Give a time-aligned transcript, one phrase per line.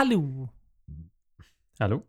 [0.00, 0.48] Hallå!
[1.78, 2.02] Hallå?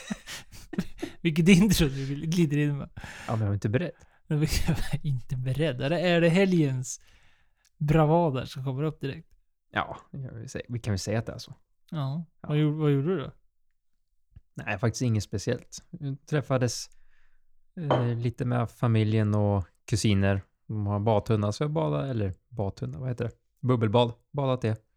[1.20, 2.90] Vilket intro du glider in med.
[2.96, 3.92] Ja, men jag var inte beredd.
[4.26, 5.80] Jag är inte beredd.
[5.80, 7.00] Eller är det helgens
[7.78, 9.28] bravader som kommer upp direkt?
[9.70, 9.96] Ja,
[10.68, 11.54] vi kan väl säga att det är så.
[11.90, 12.24] Ja.
[12.40, 12.48] Ja.
[12.48, 13.32] Vad, gjorde, vad gjorde du då?
[14.54, 15.84] Nej, faktiskt inget speciellt.
[15.90, 16.90] Vi träffades
[17.76, 20.42] eh, lite med familjen och kusiner.
[20.66, 23.32] De har badtunna, så jag badade, eller badtunna, vad heter det?
[23.60, 24.12] Bubbelbad.
[24.32, 24.89] Badat det.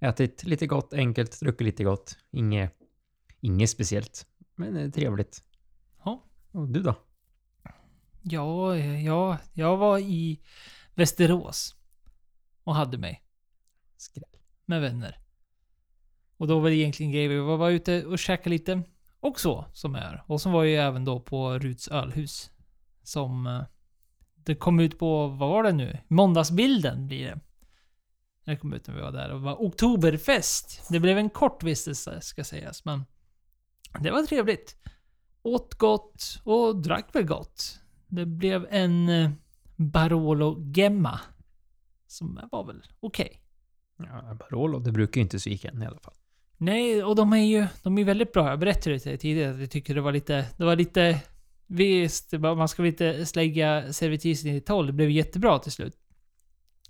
[0.00, 2.18] Ätit lite gott, enkelt, druckit lite gott.
[2.30, 2.72] Inget,
[3.40, 5.44] inget speciellt, men eh, trevligt.
[6.04, 6.24] Ja.
[6.52, 6.94] Och du då?
[8.22, 10.40] Ja, ja, jag var i
[10.94, 11.76] Västerås.
[12.64, 13.22] Och hade mig.
[13.96, 14.24] Skräll.
[14.66, 15.18] med vänner.
[16.36, 17.28] Och då var det egentligen grejer.
[17.28, 18.82] Vi var, ute och käkade lite.
[19.20, 20.24] Och så, som är.
[20.26, 22.50] Och så var jag ju även då på Ruts ölhus.
[23.02, 23.46] Som...
[23.46, 23.62] eh,
[24.34, 25.98] Det kom ut på, vad var det nu?
[26.08, 27.40] Måndagsbilden blir det.
[28.44, 29.30] När det kom ut när vi var där.
[29.30, 30.82] Och det var Oktoberfest.
[30.90, 32.84] Det blev en kort vistelse, ska sägas.
[32.84, 33.04] Men
[34.00, 34.76] det var trevligt.
[35.42, 37.80] Åt gott och drack väl gott.
[38.06, 39.30] Det blev en eh,
[39.76, 41.20] Barolo Gemma.
[42.06, 43.42] Som var väl okej.
[43.96, 46.14] Ja, Barolo, det brukar ju inte gick än i alla fall.
[46.56, 48.50] Nej, och de är ju de är väldigt bra.
[48.50, 50.46] Jag berättade det tidigare att jag tycker det var lite...
[50.56, 51.20] Det var lite...
[51.66, 54.86] Visst, man ska väl inte slägga servitrisen i tolv.
[54.86, 55.96] Det blev jättebra till slut.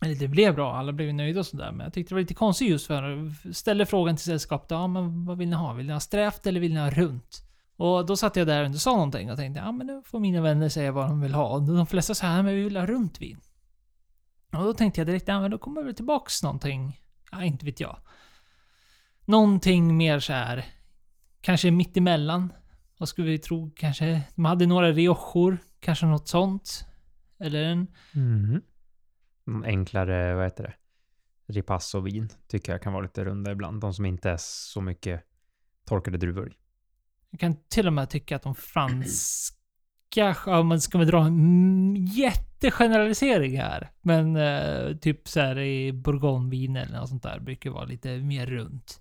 [0.00, 1.72] Eller det blev bra, alla blev nöjda och sådär.
[1.72, 4.70] Men jag tyckte det var lite konstigt just för ställde frågan till sällskapet.
[4.70, 5.72] Ja, men vad vill ni ha?
[5.72, 7.42] Vill ni ha strävt eller vill ni ha runt?
[7.76, 10.20] Och då satt jag där och inte sa någonting och tänkte, ja men nu får
[10.20, 11.48] mina vänner säga vad de vill ha.
[11.48, 13.40] Och de flesta sa, ja men vi vill ha runt vin.
[14.52, 17.00] Och då tänkte jag direkt, ja men då kommer väl tillbaks någonting.
[17.32, 17.96] Ja, inte vet jag.
[19.24, 20.64] Någonting mer så här.
[21.40, 22.52] Kanske mittemellan.
[22.98, 23.70] Vad skulle vi tro?
[23.76, 24.22] Kanske...
[24.34, 25.58] De hade några riojor.
[25.80, 26.84] Kanske något sånt.
[27.38, 27.86] Eller en...
[28.14, 28.62] Mm.
[29.50, 30.74] Någon enklare, vad heter det?
[31.52, 33.80] Ripasso-vin tycker jag kan vara lite runda ibland.
[33.80, 35.22] De som inte är så mycket
[35.84, 36.52] torkade druvor i.
[37.30, 39.56] Jag kan till och med tycka att de franska...
[40.46, 43.90] Ja, man ska dra en mm, jättegeneralisering här.
[44.00, 48.46] Men eh, typ så här i bourgognevin eller något sånt där brukar vara lite mer
[48.46, 49.00] runt.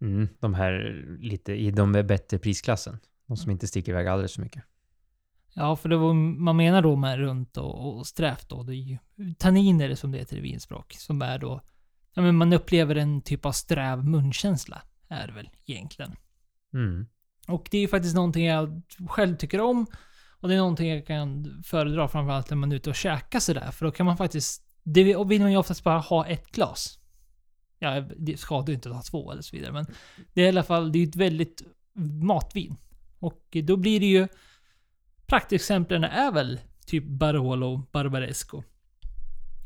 [0.00, 2.98] Mm, de här lite i de bättre prisklassen.
[3.26, 4.64] De som inte sticker iväg alldeles för mycket.
[5.54, 8.62] Ja, för det var, man menar då med runt och, och strävt då.
[8.62, 8.98] Det är ju
[9.38, 10.94] tanniner som det heter i vinspråk.
[10.98, 11.60] Som är då...
[12.14, 14.82] Ja, men man upplever en typ av sträv munkänsla.
[15.08, 16.16] Är det väl egentligen.
[16.74, 17.06] Mm.
[17.48, 19.86] Och det är ju faktiskt någonting jag själv tycker om.
[20.40, 23.70] Och det är någonting jag kan föredra framförallt när man är ute och käkar sådär.
[23.70, 24.64] För då kan man faktiskt...
[24.82, 26.98] Det vill man ju oftast bara ha ett glas.
[27.78, 29.72] Ja, det ska du inte ha två eller så vidare.
[29.72, 29.86] Men
[30.34, 31.62] det är i alla fall, det är ju ett väldigt
[32.22, 32.76] matvin.
[33.18, 34.28] Och då blir det ju...
[35.30, 38.62] Praktexemplen är väl typ Barolo, Barbaresco.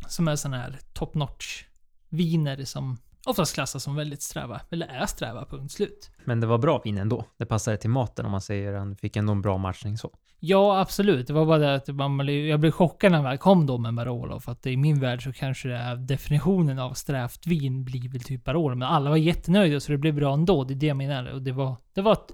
[0.08, 1.64] Som är sådana här top notch
[2.08, 4.60] viner som oftast klassas som väldigt sträva.
[4.70, 6.10] Eller är sträva, punkt slut.
[6.24, 7.24] Men det var bra vin ändå.
[7.38, 8.74] Det passade till maten om man säger.
[8.74, 10.10] Han fick ändå en bra matchning så.
[10.40, 11.26] Ja, absolut.
[11.26, 13.94] Det var bara det att man, blev- jag blev chockad när jag kom då med
[13.94, 14.40] Barolo.
[14.40, 18.20] För att i min värld så kanske det är definitionen av strävt vin blir väl
[18.22, 18.74] typ Barolo.
[18.76, 20.64] Men alla var jättenöjda så det blev bra ändå.
[20.64, 21.26] Det är det jag menar.
[21.32, 22.32] Och det var, det var ett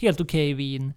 [0.00, 0.92] helt okej vin.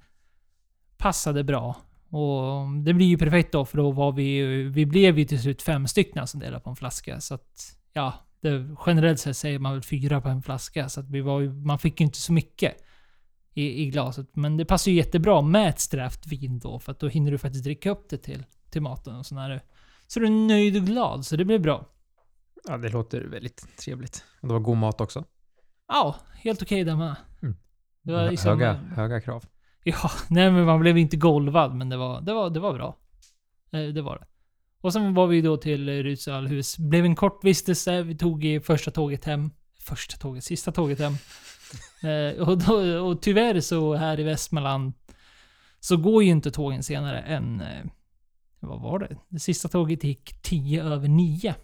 [0.98, 1.76] Passade bra.
[2.10, 5.62] Och det blir ju perfekt då för då var vi Vi blev ju till slut
[5.62, 7.22] fem stycken som delade på en flaska.
[7.22, 8.14] Så att, ja.
[8.42, 10.90] Det, generellt sett säger man väl fyra på en flaska.
[10.90, 12.78] Så att vi var ju, man fick ju inte så mycket
[13.54, 14.28] i, i glaset.
[14.34, 17.38] Men det passar ju jättebra med ett strävt vin då, för att då hinner du
[17.38, 19.62] faktiskt dricka upp det till, till maten och sådär.
[20.08, 21.86] Så du är nöjd och glad, så det blir bra.
[22.68, 24.24] Ja, det låter väldigt trevligt.
[24.42, 25.24] Och det var god mat också.
[25.88, 27.16] Ja, helt okej där med.
[27.42, 28.30] Mm.
[28.30, 29.46] Liksom, höga, höga krav.
[29.90, 32.98] Ja, nej men man blev inte golvad, men det var, det var, det var bra.
[33.72, 34.26] Eh, Det var det.
[34.82, 36.78] Och sen var vi då till Ruts ölhus.
[36.78, 38.02] Blev en kort vistelse.
[38.04, 39.50] Vi tog i första tåget hem.
[39.80, 41.14] Första tåget, sista tåget hem.
[42.04, 44.94] Eh, och, då, och tyvärr så här i Västmanland
[45.80, 47.62] så går ju inte tågen senare än...
[47.62, 47.86] eh,
[48.60, 49.18] Vad var det?
[49.30, 51.56] Det sista tåget gick 10 över 9.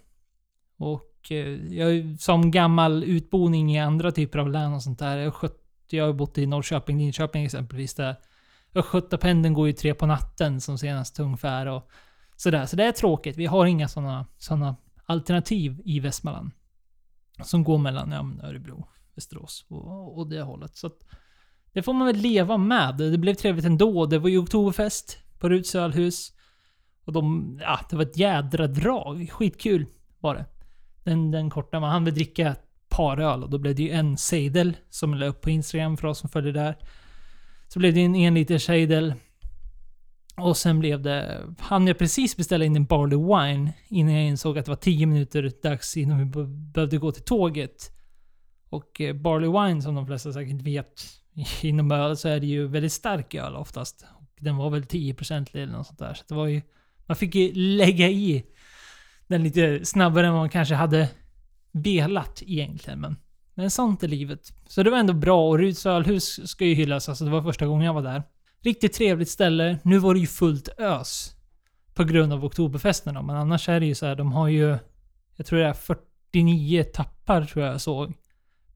[0.76, 5.16] Och eh, jag som gammal utboning i andra typer av län och sånt där.
[5.16, 7.94] Jag, skött, jag har bott i Norrköping, Linköping exempelvis.
[7.94, 8.16] Där
[8.74, 11.66] Östgötapendeln går ju tre på natten som senast ungefär.
[11.66, 11.90] Och
[12.36, 12.66] sådär.
[12.66, 13.36] Så det är tråkigt.
[13.36, 14.76] Vi har inga sådana såna
[15.06, 16.50] alternativ i Västmanland.
[17.42, 20.76] Som går mellan ja, Örebro, Västerås och, och det hållet.
[20.76, 20.98] Så att
[21.72, 22.96] det får man väl leva med.
[22.96, 24.06] Det blev trevligt ändå.
[24.06, 26.32] Det var ju oktoberfest på Ruts ölhus.
[27.04, 29.30] Och de, ja, det var ett jädra drag.
[29.30, 29.86] Skitkul
[30.20, 30.44] var det.
[31.04, 32.56] Den, den korta, man hann väl dricka
[32.96, 35.96] par öl och då blev det ju en sejdel som jag la upp på Instagram
[35.96, 36.76] för oss som följer där.
[37.68, 39.14] Så blev det en en liter sejdel.
[40.36, 41.40] Och sen blev det...
[41.58, 45.06] Han jag precis beställa in en Barley Wine innan jag insåg att det var 10
[45.06, 47.92] minuter dags innan vi behövde gå till tåget.
[48.68, 51.04] Och eh, Barley Wine som de flesta säkert vet
[51.62, 54.06] inom öl så är det ju väldigt stark öl oftast.
[54.14, 56.14] Och den var väl 10% eller något sånt där.
[56.14, 56.62] Så det var ju...
[57.06, 58.44] Man fick ju lägga i
[59.26, 61.08] den lite snabbare än vad man kanske hade
[61.74, 63.00] velat egentligen.
[63.00, 63.16] Men,
[63.54, 64.52] men sånt är livet.
[64.68, 67.08] Så det var ändå bra och Ruds ölhus ska ju hyllas.
[67.08, 68.22] Alltså det var första gången jag var där.
[68.60, 69.78] Riktigt trevligt ställe.
[69.82, 71.34] Nu var det ju fullt ös.
[71.94, 73.22] På grund av Oktoberfesten då.
[73.22, 74.78] Men annars är det ju så här, de har ju...
[75.36, 78.12] Jag tror det är 49 tappar tror jag såg.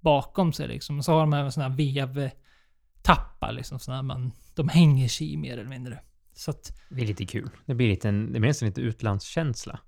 [0.00, 1.02] Bakom sig liksom.
[1.02, 3.78] Så har de även såna här vevtappar liksom.
[3.78, 6.00] Såna här man, de hänger sig i mer eller mindre.
[6.32, 6.78] Så att...
[6.88, 7.50] Det är lite kul.
[7.66, 9.80] Det blir lite en, det blir nästan lite utlandskänsla.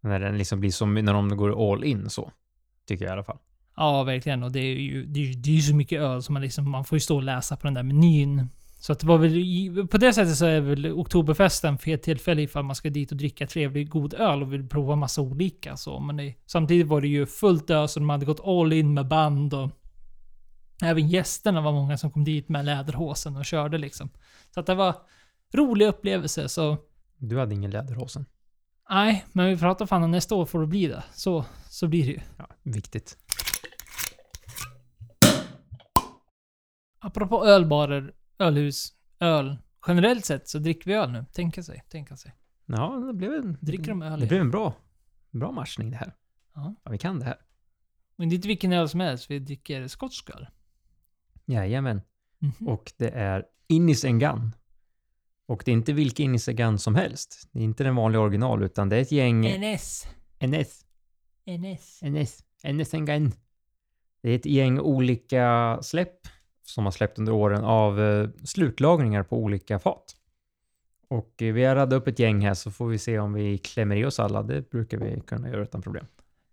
[0.00, 2.32] När den liksom blir som när de går all in så.
[2.86, 3.38] Tycker jag i alla fall.
[3.76, 4.42] Ja, verkligen.
[4.42, 6.84] Och det är ju det är, det är så mycket öl som man liksom, man
[6.84, 8.48] får ju stå och läsa på den där menyn.
[8.80, 12.64] Så att det var väl, på det sättet så är väl Oktoberfesten fel tillfälle ifall
[12.64, 16.00] man ska dit och dricka trevlig god öl och vill prova massa olika så.
[16.00, 19.08] Men det, samtidigt var det ju fullt ös och de hade gått all in med
[19.08, 19.70] band och
[20.82, 24.10] även gästerna var många som kom dit med läderhosen och körde liksom.
[24.54, 24.94] Så att det var
[25.54, 26.76] rolig upplevelse så
[27.16, 28.26] Du hade ingen läderhosen.
[28.90, 31.04] Nej, men vi pratar fan om nästa år får det bli det.
[31.12, 32.20] Så, så blir det ju.
[32.38, 33.18] Ja, viktigt.
[37.00, 39.58] Apropå ölbarer, ölhus, öl.
[39.86, 41.24] Generellt sett så dricker vi öl nu.
[41.32, 42.34] Tänka sig, tänka sig.
[42.66, 43.58] Ja, det blev en...
[43.60, 44.74] Dricker de öl Det blev en bra,
[45.30, 46.14] bra matchning det här.
[46.54, 46.74] Ja.
[46.84, 47.36] Ja, vi kan det här.
[48.16, 50.46] Men det är inte vilken öl som helst, vi dricker skotsk öl.
[51.44, 52.00] Jajamän.
[52.38, 52.68] Mhm.
[52.68, 54.52] Och det är Innis Gun.
[55.48, 57.48] Och det är inte vilken Gun som helst.
[57.52, 59.40] Det är inte den vanliga original, utan det är ett gäng...
[59.40, 60.06] NS.
[60.40, 60.84] NS.
[61.46, 62.02] NS.
[62.02, 62.44] NS.
[62.64, 63.32] NS Gun.
[64.22, 66.26] Det är ett gäng olika släpp
[66.62, 70.16] som har släppt under åren av eh, slutlagringar på olika fat.
[71.08, 73.58] Och eh, vi har radat upp ett gäng här så får vi se om vi
[73.58, 74.42] klämmer i oss alla.
[74.42, 76.06] Det brukar vi kunna göra utan problem.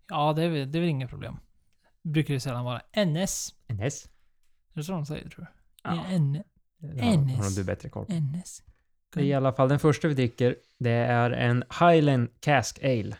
[0.08, 1.36] Ja, det är, väl, det är väl inga problem.
[2.02, 3.54] Brukar det sällan vara NS.
[3.68, 4.04] NS.
[4.72, 5.46] Är det så de säger tror du?
[5.82, 6.04] Ja.
[6.10, 6.42] N
[6.80, 7.36] NS.
[7.36, 8.06] har du bättre koll.
[8.08, 8.62] NS.
[9.16, 10.56] Det är i alla fall den första vi dricker.
[10.78, 13.16] Det är en Highland Cask Ale.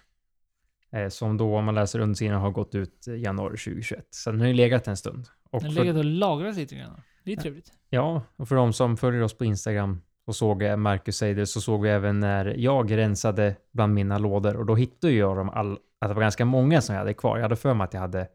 [0.90, 4.06] Eh, som då, om man läser undersidan, har gått ut januari 2021.
[4.10, 5.28] Så den har ju legat en stund.
[5.50, 7.00] Och Den för, legat och lagrat lite grann.
[7.24, 7.72] Det är trevligt.
[7.90, 11.60] ja, och för de som följer oss på Instagram och såg Marcus säger det, så
[11.60, 15.78] såg vi även när jag rensade bland mina lådor och då hittade jag dem all,
[15.98, 17.36] att det var ganska många som jag hade kvar.
[17.36, 18.28] Jag hade för mig att jag hade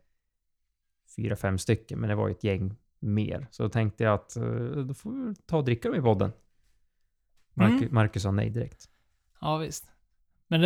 [1.15, 3.47] fyra, fem stycken, men det var ju ett gäng mer.
[3.51, 4.43] Så då tänkte jag att eh,
[4.87, 6.31] då får vi ta och dricka dem i podden.
[7.53, 7.93] Marcus, Mm.
[7.95, 8.89] Marcus sa nej direkt.
[9.41, 9.91] Ja, visst.
[10.47, 10.61] Men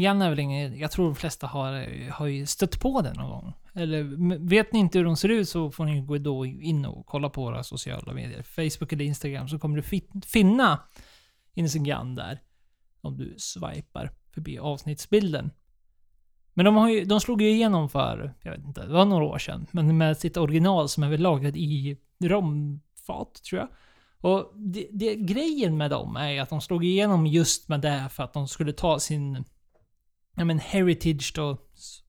[0.00, 0.78] Gun är väl ingen...
[0.78, 3.52] Jag tror de flesta har, har ju stött på den någon gång.
[3.74, 4.02] Eller
[4.48, 7.30] vet ni inte hur de ser ut så får ni gå då in och kolla
[7.30, 8.42] på våra sociala medier.
[8.42, 9.82] Facebook eller Instagram så kommer du
[10.26, 10.80] finna
[11.54, 12.40] Gun där.
[13.00, 15.50] Om du swipar förbi avsnittsbilden.
[16.54, 19.24] Men de, har ju, de slog ju igenom för, jag vet inte, det var några
[19.24, 19.66] år sedan.
[19.70, 23.68] Men med sitt original som är väl lagrat i romfat, tror jag.
[24.22, 28.22] Och det, det, grejen med dem är att de slog igenom just med det för
[28.22, 29.44] att de skulle ta sin
[30.36, 31.58] ja, men heritage då,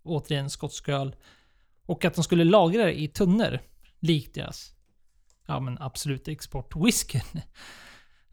[0.04, 1.16] återigen skotsk öl.
[1.86, 3.60] Och att de skulle lagra det i tunnor.
[4.00, 4.74] Likt deras
[5.48, 7.22] ja, men absolut export whiskyn.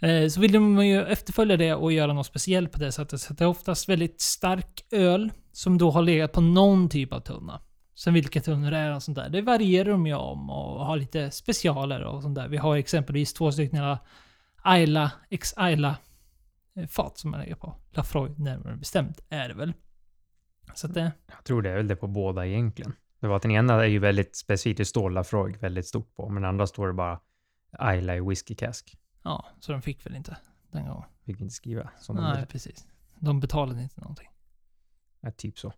[0.02, 3.20] Eh, så vill de ju efterfölja det och göra något speciellt på det sättet.
[3.20, 7.20] Så det är oftast väldigt stark öl som då har legat på någon typ av
[7.20, 7.60] tunna.
[8.00, 9.28] Sen vilka tunnor det är och sånt där.
[9.28, 12.48] Det varierar de ju om och har lite specialer och sånt där.
[12.48, 13.96] Vi har exempelvis två stycken
[14.62, 15.96] Ayla, ex Ayla
[16.74, 17.74] eh, fat som man lägger på.
[17.90, 19.72] Lafroy närmare bestämt är det väl.
[20.74, 21.12] Så att det...
[21.26, 22.92] Jag tror det är väl det på båda egentligen.
[23.20, 26.28] Det var att den ena är ju väldigt specifikt, det står Lafroig väldigt stort på,
[26.28, 27.20] men den andra står det bara
[27.96, 28.98] Isla i whisky cask.
[29.22, 30.36] Ja, så de fick väl inte
[30.70, 31.08] den gången.
[31.24, 32.46] Fick inte skriva som de Nej, ville.
[32.46, 32.86] precis.
[33.18, 34.28] De betalade inte någonting.
[35.20, 35.72] Ja, typ så.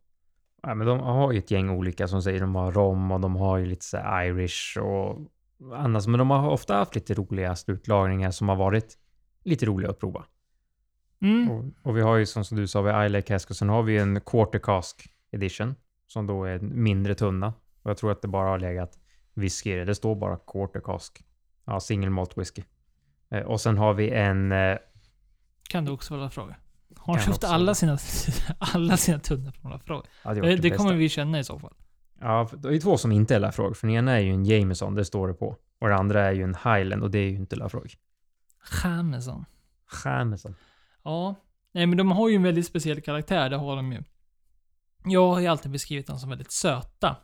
[0.62, 3.37] Ja, men de har ju ett gäng olika som säger de har rom och de
[3.37, 5.19] har ju lite så Irish och
[5.75, 6.07] annars.
[6.07, 8.99] Men de har ofta haft lite roliga slutlagringar som har varit
[9.45, 10.25] lite roliga att prova.
[11.21, 11.50] Mm.
[11.50, 13.57] Och, och vi har ju som, som du sa, vi har Isla i cask och
[13.57, 15.75] sen har vi en quarter cask edition
[16.07, 17.54] som då är mindre tunna.
[17.83, 18.99] Och jag tror att det bara har legat
[19.35, 19.85] whisky i det.
[19.85, 21.25] Det står bara quarter cask.
[21.64, 22.62] Ja, single malt whisky.
[23.31, 24.52] Eh, och sen har vi en...
[24.52, 24.78] Eh,
[25.69, 26.57] Kan du också vara fråga.
[27.04, 27.47] Har haft också.
[27.47, 27.99] alla sina,
[28.59, 30.06] alla sina tunnor frågor?
[30.25, 31.75] ja, det, Det, det kommer vi känna i så fall.
[32.21, 33.76] Ja, det är två som inte är Lafroig.
[33.76, 35.56] För den ena är ju en Jameson, det står det på.
[35.78, 37.94] Och den andra är ju en Highland och det är ju inte Lafroig.
[38.85, 39.44] Jameson.
[40.04, 40.54] Jameson.
[41.02, 41.35] Ja.
[41.73, 44.02] Nej men de har ju en väldigt speciell karaktär, det har de ju.
[45.04, 47.16] Jag har ju alltid beskrivit dem som väldigt söta.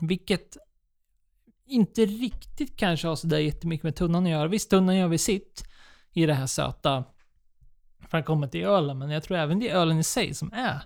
[0.00, 0.56] Vilket
[1.66, 4.48] inte riktigt kanske har sådär jättemycket med tunnan att göra.
[4.48, 5.64] Visst, tunnan gör vi sitt
[6.12, 7.04] i det här söta
[8.10, 10.52] för att komma till ölen, men jag tror även det är ölen i sig som
[10.52, 10.82] är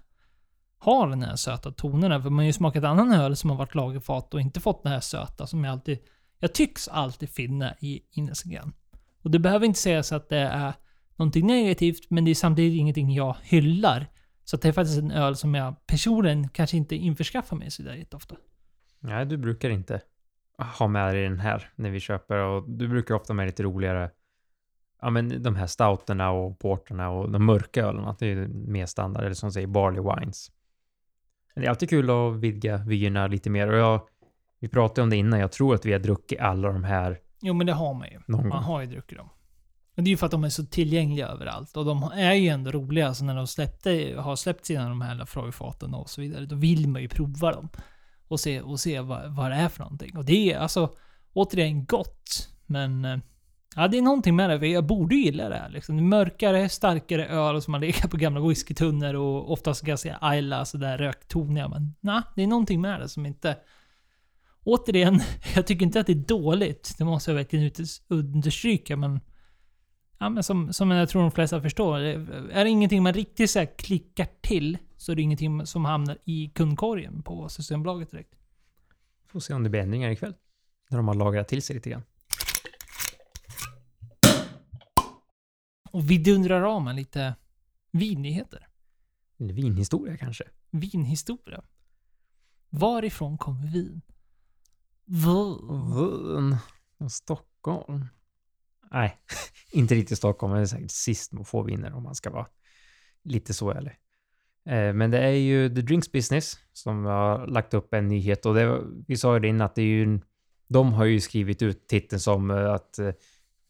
[0.78, 2.22] har den här söta tonerna.
[2.22, 4.92] För man har ju smakat annan öl som har varit lagerfat och inte fått den
[4.92, 5.98] här söta som jag alltid,
[6.38, 8.72] jag tycks alltid finna i Innesgren.
[9.22, 10.72] Och det behöver inte sägas att det är
[11.16, 14.06] någonting negativt, men det är samtidigt ingenting jag hyllar.
[14.44, 18.36] Så det är faktiskt en öl som jag personligen kanske inte införskaffar mig sådär jätteofta.
[19.00, 20.00] Nej, du brukar inte
[20.78, 24.10] ha med dig den här när vi köper och du brukar ofta med lite roligare
[25.02, 29.24] Ja men de här stouterna och porterna och de mörka ölerna, det är mer standard,
[29.24, 30.50] eller som säger barley wines.
[31.54, 34.00] Men det är alltid kul att vidga vyerna lite mer och jag,
[34.58, 37.54] vi pratade om det innan, jag tror att vi har druckit alla de här Jo,
[37.54, 38.20] men det har man ju.
[38.26, 39.28] någon Man har ju druckit dem.
[39.96, 41.76] Och det är ju för att de är så tillgängliga överallt.
[41.76, 43.14] Och de är ju ändå roliga.
[43.14, 46.88] Så när de släppte, har släppt sina de här Lafroy-faten och så vidare, då vill
[46.88, 47.68] man ju prova dem.
[48.28, 50.16] Och se, och se vad, vad det är för någonting.
[50.16, 50.94] Och det är alltså,
[51.32, 52.48] återigen gott.
[52.66, 53.18] Men, eh,
[53.76, 54.58] ja det är någonting med det.
[54.58, 56.08] För jag borde gilla det här liksom.
[56.08, 61.68] Mörkare, starkare öl som man legat på gamla whiskytunnor och oftast ganska Ayla, sådär röktoniga.
[61.68, 63.56] Men nej, det är någonting med det som inte...
[64.64, 65.20] Återigen,
[65.54, 66.94] jag tycker inte att det är dåligt.
[66.98, 67.70] Det måste jag verkligen
[68.08, 69.20] understryka, men...
[70.18, 71.98] Ja, men som, som jag tror de flesta förstår.
[71.98, 76.18] Är det ingenting man riktigt så här klickar till, så är det ingenting som hamnar
[76.24, 78.34] i kundkorgen på Systembolaget direkt.
[79.26, 80.34] Får se om det blir ändringar ikväll.
[80.90, 82.02] När de har lagrat till sig lite grann.
[85.92, 87.34] Och vi dundrar av med lite
[87.92, 88.68] vinnyheter.
[89.40, 90.44] Eller vinhistoria kanske.
[90.70, 91.64] Vinhistoria.
[92.70, 94.02] Varifrån kommer vin?
[95.04, 96.56] Vin.
[97.10, 98.06] Stockholm.
[98.90, 99.16] Nej,
[99.72, 102.46] inte riktigt Stockholm, men det är säkert sist man får vinner om man ska vara
[103.22, 103.92] lite så ärlig.
[104.64, 108.54] Eh, Men det är ju The Drinks Business som har lagt upp en nyhet och
[108.54, 110.20] det, vi sa ju det innan att det är ju,
[110.68, 113.12] de har ju skrivit ut titeln som eh, att eh,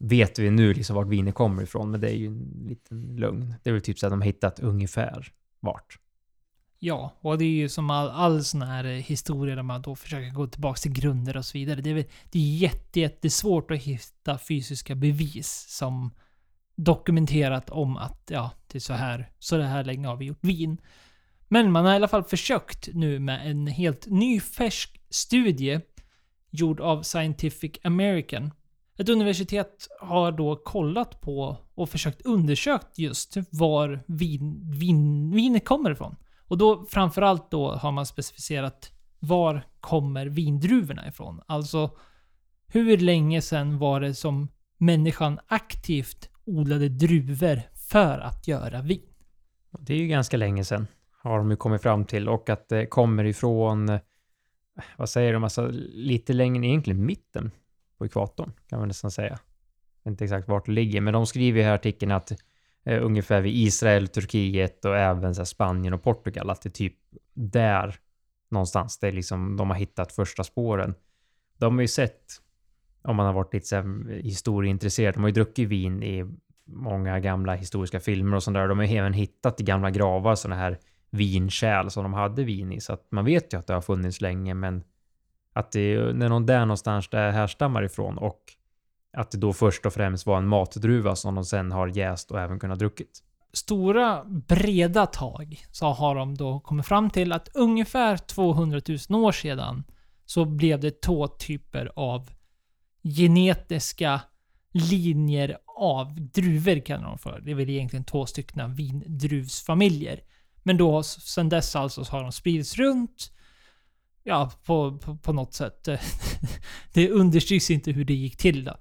[0.02, 3.54] vet vi nu liksom vart vinet kommer ifrån, men det är ju en liten lögn.
[3.62, 5.98] Det är väl typ så att de har hittat ungefär vart.
[6.78, 9.96] Ja, och det är ju som all, all sån här eh, historia där man då
[9.96, 11.80] försöker gå tillbaka till grunder och så vidare.
[11.80, 16.10] Det är, väl- det är jätte, jättesvårt att hitta fysiska bevis som
[16.76, 20.44] dokumenterat om att ja, det är så här, så det här länge har vi gjort
[20.44, 20.78] vin.
[21.48, 25.80] Men man har i alla fall försökt nu med en helt ny färsk studie
[26.50, 28.50] gjord av Scientific American.
[28.96, 35.90] Ett universitet har då kollat på och försökt undersökt just var vin, vin, vinet kommer
[35.90, 36.16] ifrån.
[36.48, 41.40] Och då framförallt då har man specificerat var kommer vindruvorna ifrån?
[41.46, 41.90] Alltså
[42.66, 49.02] hur länge sedan var det som människan aktivt odlade druvor för att göra vin?
[49.78, 50.86] Det är ju ganska länge sedan
[51.22, 54.00] har de ju kommit fram till och att det kommer ifrån, eh,
[54.96, 57.50] vad säger de, alltså lite längre, egentligen mitten
[58.02, 59.38] på ekvatorn kan man nästan säga.
[60.02, 62.32] Jag vet inte exakt vart det ligger, men de skriver i här artikeln att
[62.84, 66.70] eh, ungefär vid Israel, Turkiet och även så här, Spanien och Portugal, att det är
[66.70, 66.94] typ
[67.34, 67.94] där
[68.50, 70.94] någonstans det är liksom de har hittat första spåren.
[71.58, 72.24] De har ju sett,
[73.02, 76.24] om man har varit lite så här, historieintresserad, de har ju druckit vin i
[76.64, 78.68] många gamla historiska filmer och sånt där.
[78.68, 80.78] De har ju även hittat i gamla gravar sådana här
[81.10, 82.80] vinkärl som de hade vin i.
[82.80, 84.82] Så att man vet ju att det har funnits länge, men
[85.52, 88.40] att det är någon där någonstans det härstammar ifrån och
[89.16, 92.40] att det då först och främst var en matdruva som de sen har jäst och
[92.40, 93.22] även kunnat druckit.
[93.52, 99.32] Stora, breda tag så har de då kommit fram till att ungefär 200 000 år
[99.32, 99.84] sedan
[100.24, 102.30] så blev det två typer av
[103.02, 104.20] genetiska
[104.72, 107.40] linjer av druvor kallar de för.
[107.40, 110.20] Det är väl egentligen två stycken vindruvsfamiljer.
[110.62, 113.32] Men då sen dess alltså så har de spridits runt.
[114.24, 115.88] Ja, på, på, på något sätt.
[116.92, 118.76] det understryks inte hur det gick till då.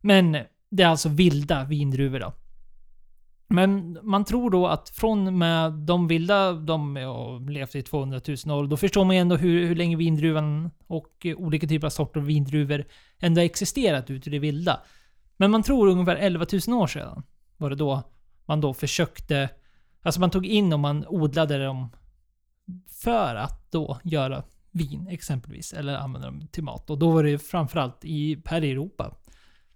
[0.00, 0.32] Men
[0.70, 2.32] det är alltså vilda vindruvor då.
[3.48, 8.58] Men man tror då att från med de vilda, de har levt i 200 000
[8.58, 12.20] år, då förstår man ju ändå hur, hur länge vindruvan och olika typer av sorter
[12.20, 12.84] av vindruvor
[13.18, 14.80] ändå har existerat ute i det vilda.
[15.36, 17.22] Men man tror ungefär 11 000 år sedan
[17.56, 18.02] var det då
[18.46, 19.48] man då försökte,
[20.02, 21.88] alltså man tog in och man odlade dem
[23.02, 24.42] för att då göra
[24.76, 26.90] vin exempelvis, eller använda dem till mat.
[26.90, 29.16] Och då var det framförallt i, här i Europa.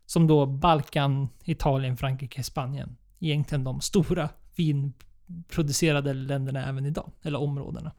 [0.06, 2.96] Som då Balkan, Italien, Frankrike, Spanien.
[3.18, 7.12] Egentligen de stora vinproducerade länderna även idag.
[7.22, 7.92] Eller områdena.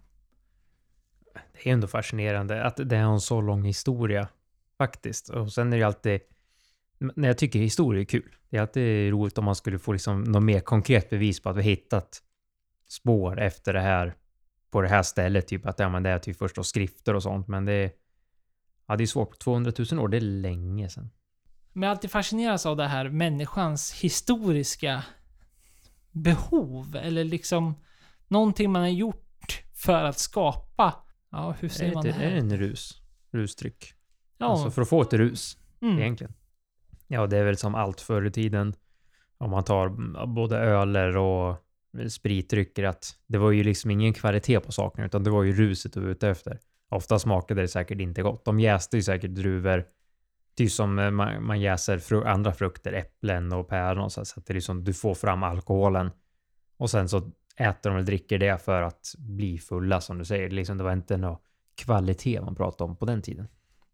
[1.34, 4.28] Det är ändå fascinerande att det har en så lång historia
[4.78, 5.30] faktiskt.
[5.30, 6.22] Och sen är det ju alltid,
[7.00, 8.36] när jag tycker historia är kul.
[8.50, 11.58] Det är alltid roligt om man skulle få liksom något mer konkret bevis på att
[11.58, 12.22] vi hittat
[12.88, 14.16] spår efter det här
[14.72, 15.48] på det här stället.
[15.48, 17.48] Typ att ja, men det är typ först då skrifter och sånt.
[17.48, 17.92] Men det är,
[18.88, 19.40] ja, det är svårt.
[19.40, 21.10] 200 000 år, det är länge sedan.
[21.74, 25.04] Men jag alltid fascinerats av det här människans historiska
[26.12, 26.96] behov.
[26.96, 27.76] Eller liksom
[28.28, 30.94] någonting man har gjort för att skapa,
[31.32, 32.38] ja hur säger Är man det, det är det här?
[32.38, 33.02] en rus?
[33.32, 33.94] Rusdryck?
[34.38, 36.34] Ja, Alltså för att få ett rus, mm, egentligen.
[37.08, 38.76] Ja, det är väl som allt förr i tiden.
[39.38, 41.58] Om man tar mm, både öler och
[42.00, 45.54] Eh, spritdrycker, att det var ju liksom ingen kvalitet på sakerna, utan det var ju
[45.54, 46.60] ruset du var ute efter.
[46.90, 48.46] Ofta smakade det säkert inte gott.
[48.46, 49.86] De jäste ju säkert druvor,
[50.58, 54.46] typ som eh, man, man jäser fru, andra frukter, äpplen och päron, så, så att
[54.46, 56.12] det är liksom, du får fram alkoholen.
[56.78, 57.18] Och sen så
[57.58, 60.50] äter de eller dricker det för att bli fulla, som du säger.
[60.50, 61.38] Liksom, det var inte någon
[61.76, 63.48] kvalitet man pratade om på den tiden.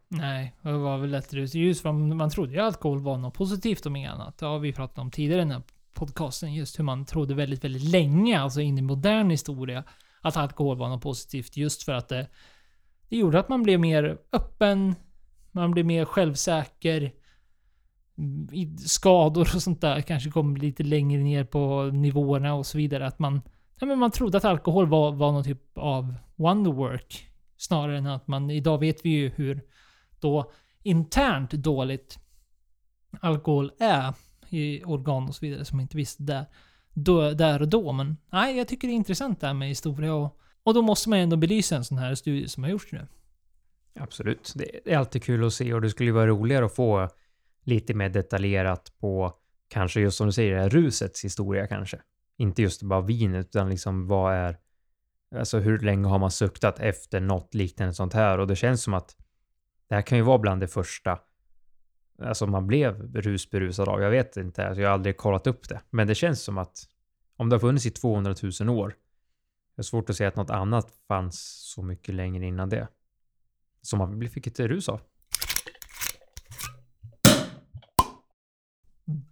[0.09, 1.55] Nej, det var väl lätt rus.
[1.55, 4.37] Just för man trodde ju alkohol var något positivt om inget annat.
[4.37, 5.63] Det har vi pratat om tidigare i den här
[5.97, 6.53] podcasten.
[6.53, 9.83] Just hur man trodde väldigt, väldigt länge, alltså in i modern historia,
[10.21, 11.57] att alkohol var något positivt.
[11.57, 12.27] Just för att det,
[13.09, 14.95] det gjorde att man blev mer öppen,
[15.51, 17.11] man blev mer självsäker.
[18.77, 23.07] Skador och sånt där kanske kom lite längre ner på nivåerna och så vidare.
[23.07, 23.41] Att man,
[23.79, 27.29] ja, men man trodde att alkohol var, var någon typ av wonderwork.
[27.57, 29.61] Snarare än att man, idag vet vi ju hur
[30.19, 30.51] då
[30.83, 32.19] internt dåligt
[33.21, 34.13] alkohol är
[34.49, 36.45] i organ och så vidare som man inte visste där,
[36.93, 37.91] då, där och då.
[37.91, 41.09] Men nej, jag tycker det är intressant det här med historia och, och då måste
[41.09, 43.07] man ändå belysa en sån här studie som har gjorts nu.
[43.99, 44.53] Absolut.
[44.55, 47.09] Det är alltid kul att se och det skulle ju vara roligare att få
[47.63, 49.33] lite mer detaljerat på
[49.67, 52.01] kanske just som du säger, det här rusets historia kanske.
[52.37, 54.57] Inte just bara vinet, utan liksom vad är...
[55.35, 58.37] Alltså hur länge har man suktat efter något liknande sånt här?
[58.37, 59.15] Och det känns som att
[59.89, 61.19] det här kan ju vara bland det första
[62.21, 64.01] alltså man blev rusberusad av.
[64.01, 65.81] Jag vet inte, alltså jag har aldrig kollat upp det.
[65.89, 66.87] Men det känns som att
[67.35, 68.95] om det har funnits i 200 000 år,
[69.75, 71.39] det är svårt att säga att något annat fanns
[71.73, 72.87] så mycket längre innan det.
[73.81, 75.01] Som man fick ett rus av.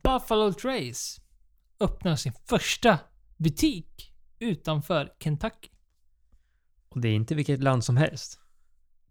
[0.03, 1.21] Buffalo Trace
[1.79, 2.99] öppnar sin första
[3.37, 5.69] butik utanför Kentucky.
[6.89, 8.39] Och det är inte vilket land som helst.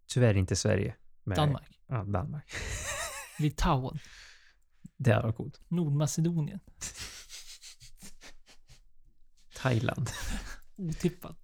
[0.07, 0.97] Tyvärr inte Sverige.
[1.25, 1.81] Men, Danmark.
[1.87, 2.45] Ja, Danmark.
[3.39, 3.99] Litauen.
[4.97, 5.61] Det hade varit coolt.
[5.69, 6.61] Nordmacedonien.
[9.57, 10.11] Thailand.
[10.77, 11.37] Otippat.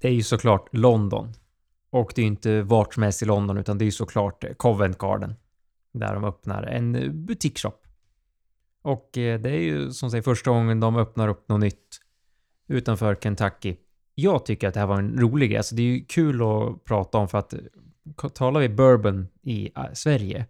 [0.00, 1.32] Det är ju såklart London.
[1.90, 4.44] Och det är ju inte vart som helst i London, utan det är ju såklart
[4.56, 5.34] Covent Garden.
[5.92, 7.86] Där de öppnar en butikshop.
[8.82, 12.00] Och eh, det är ju som sagt första gången de öppnar upp något nytt
[12.66, 13.76] utanför Kentucky.
[14.14, 15.56] Jag tycker att det här var en rolig grej.
[15.56, 19.70] Alltså det är ju kul att prata om för att eh, talar vi bourbon i
[19.92, 20.46] Sverige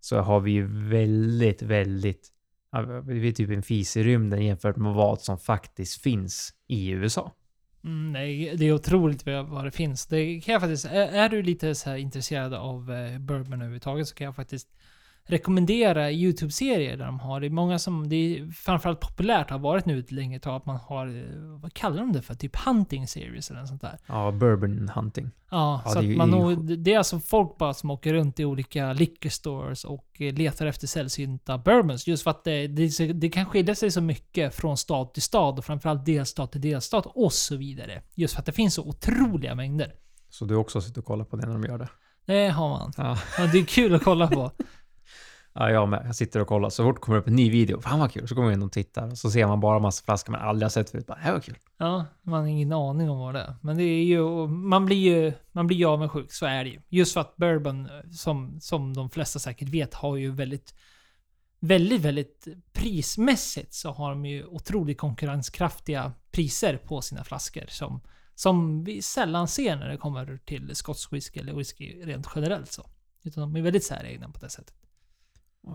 [0.00, 2.32] så har vi ju väldigt, väldigt
[3.06, 7.32] vi är typ en fis i rymden jämfört med vad som faktiskt finns i USA.
[7.84, 10.06] Mm, nej, det är otroligt vad, det finns.
[10.06, 14.08] Det kan jag faktiskt, är, är du lite så här intresserad av eh, bourbon överhuvudtaget
[14.08, 14.68] så kan jag faktiskt
[15.28, 19.86] rekommendera YouTube-serier där de har, det är många som, det är framförallt populärt, har varit
[19.86, 22.34] nu ett längre tag, att man har, eh, vad kallar de det för?
[22.34, 23.98] Typ hunting series eller något sånt där.
[24.06, 25.30] Ja, bourbon hunting.
[25.50, 28.44] Ja, Ja, så det man nog, det är alltså folk bara som åker runt i
[28.44, 32.06] olika liquor stores och eh, letar efter sällsynta bourbons.
[32.06, 35.58] Just för att det, det, det kan skilja sig så mycket från stad till stad
[35.58, 38.02] och framförallt delstat till delstat och så vidare.
[38.14, 39.94] Just för att det finns så otroliga mängder.
[40.30, 41.88] Så du också sitter och kollar på det när de gör det?
[42.26, 42.92] Det har man.
[42.96, 43.18] Ja.
[43.38, 44.52] Ja, det är kul att kolla på.
[45.52, 46.02] Ja, jag med.
[46.06, 46.70] Jag sitter och kollar.
[46.70, 48.62] Så fort det kommer upp en ny video, fan vad kul, så går man in
[48.62, 49.14] och tittar.
[49.14, 51.06] Så ser man bara massa flaskor man aldrig har sett förut.
[51.06, 51.58] Bara, det här var kul.
[51.78, 53.54] Ja, man har ingen aning om vad det är.
[53.62, 56.80] Men det är ju, man blir ju, man blir ju avundsjuk, så är det ju.
[56.88, 60.74] Just för att bourbon, som, som de flesta säkert vet, har ju väldigt,
[61.60, 67.64] väldigt, väldigt prismässigt så har de ju otroligt konkurrenskraftiga priser på sina flaskor.
[67.68, 68.00] Som,
[68.34, 72.86] som vi sällan ser när det kommer till skotsk whisky eller whisky rent generellt så.
[73.22, 74.74] Utan de är väldigt säregna på det sättet.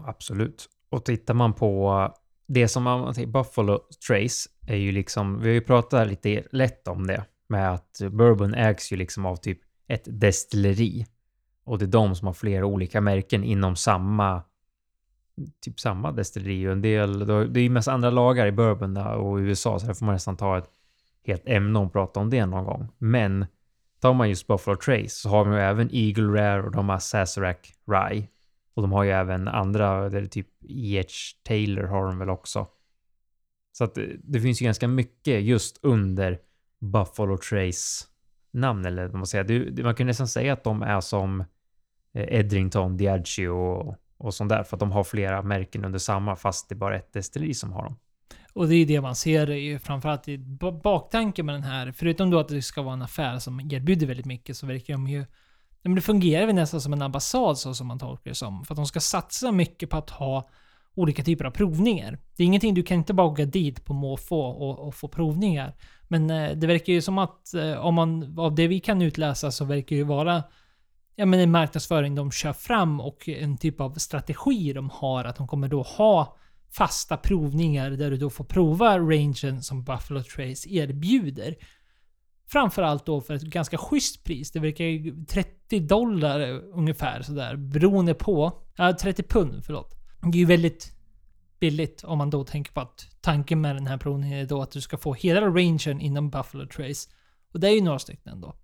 [0.05, 0.69] Absolut.
[0.89, 5.47] Och tittar man på eh, det som man säger, Buffalo Trace är ju liksom, vi
[5.47, 9.59] har ju pratat lite lätt om det, med att bourbon ägs ju liksom av typ
[9.87, 11.05] ett destilleri.
[11.65, 14.43] Och det är de som har flera olika märken inom samma,
[15.61, 16.67] typ samma destilleri.
[16.67, 19.87] Och en del, det är ju mest andra lagar i bourbon och i USA, så
[19.87, 20.69] där får man nästan ta ett
[21.25, 22.87] helt ämne och prata om det någon gång.
[22.97, 23.45] Men
[24.01, 26.99] tar man just Buffalo Trace så har man ju även Eagle Rare och de har
[26.99, 28.27] Sazerac Rye.
[28.73, 31.07] Och de har ju även andra, det är typ E.H.
[31.43, 32.67] Taylor har de väl också.
[33.71, 36.39] Så att det, det finns ju ganska mycket just under
[36.79, 38.05] Buffalo Trace
[38.53, 39.43] namn eller vad man säger.
[39.43, 41.41] Det, man kan nästan säga att de är som
[42.13, 44.63] eh, Edrington, Diageo och, och sånt där.
[44.63, 47.71] För att de har flera märken under samma fast det är bara ett destilleri som
[47.71, 47.95] har dem.
[48.53, 50.37] Och det är det man ser eh, ju framförallt i
[50.83, 51.91] baktanken med den här.
[51.91, 55.07] Förutom då att det ska vara en affär som erbjuder väldigt mycket så verkar de
[55.07, 55.25] ju...
[55.83, 58.65] Men det fungerar väl nästan som en ambassad så som man tolkar det som.
[58.65, 60.49] För att de ska satsa mycket på att ha
[60.95, 62.19] olika typer av provningar.
[62.37, 65.75] Det är ingenting, du kan inte bara åka dit på måfå och, och få provningar.
[66.07, 69.51] Men eh, det verkar ju som att eh, om man, av det vi kan utläsa
[69.51, 70.43] så verkar det ju vara
[71.15, 75.25] ja, men en marknadsföring de kör fram och en typ av strategi de har.
[75.25, 76.35] Att de kommer då ha
[76.71, 81.55] fasta provningar där du då får prova rangen som Buffalo Trace erbjuder.
[82.53, 84.51] Framförallt då för ett ganska schysst pris.
[84.51, 87.55] Det verkar ju 30 dollar ungefär sådär.
[87.55, 88.61] Beroende på...
[88.75, 89.95] Ja, 30 pund, förlåt.
[90.21, 90.91] Det är ju väldigt
[91.59, 94.71] billigt om man då tänker på att tanken med den här provningen är då att
[94.71, 97.09] du ska få hela rangen inom Buffalo Trace.
[97.53, 98.55] Och det är ju några stycken ändå.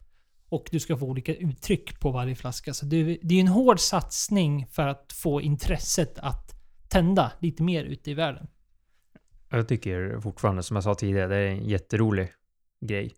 [0.49, 2.73] Och du ska få olika uttryck på varje flaska.
[2.73, 6.51] Så det är ju en hård satsning för att få intresset att
[6.87, 8.47] tända lite mer ute i världen.
[9.49, 12.31] Jag tycker fortfarande, som jag sa tidigare, det är en jätterolig
[12.81, 13.13] grej.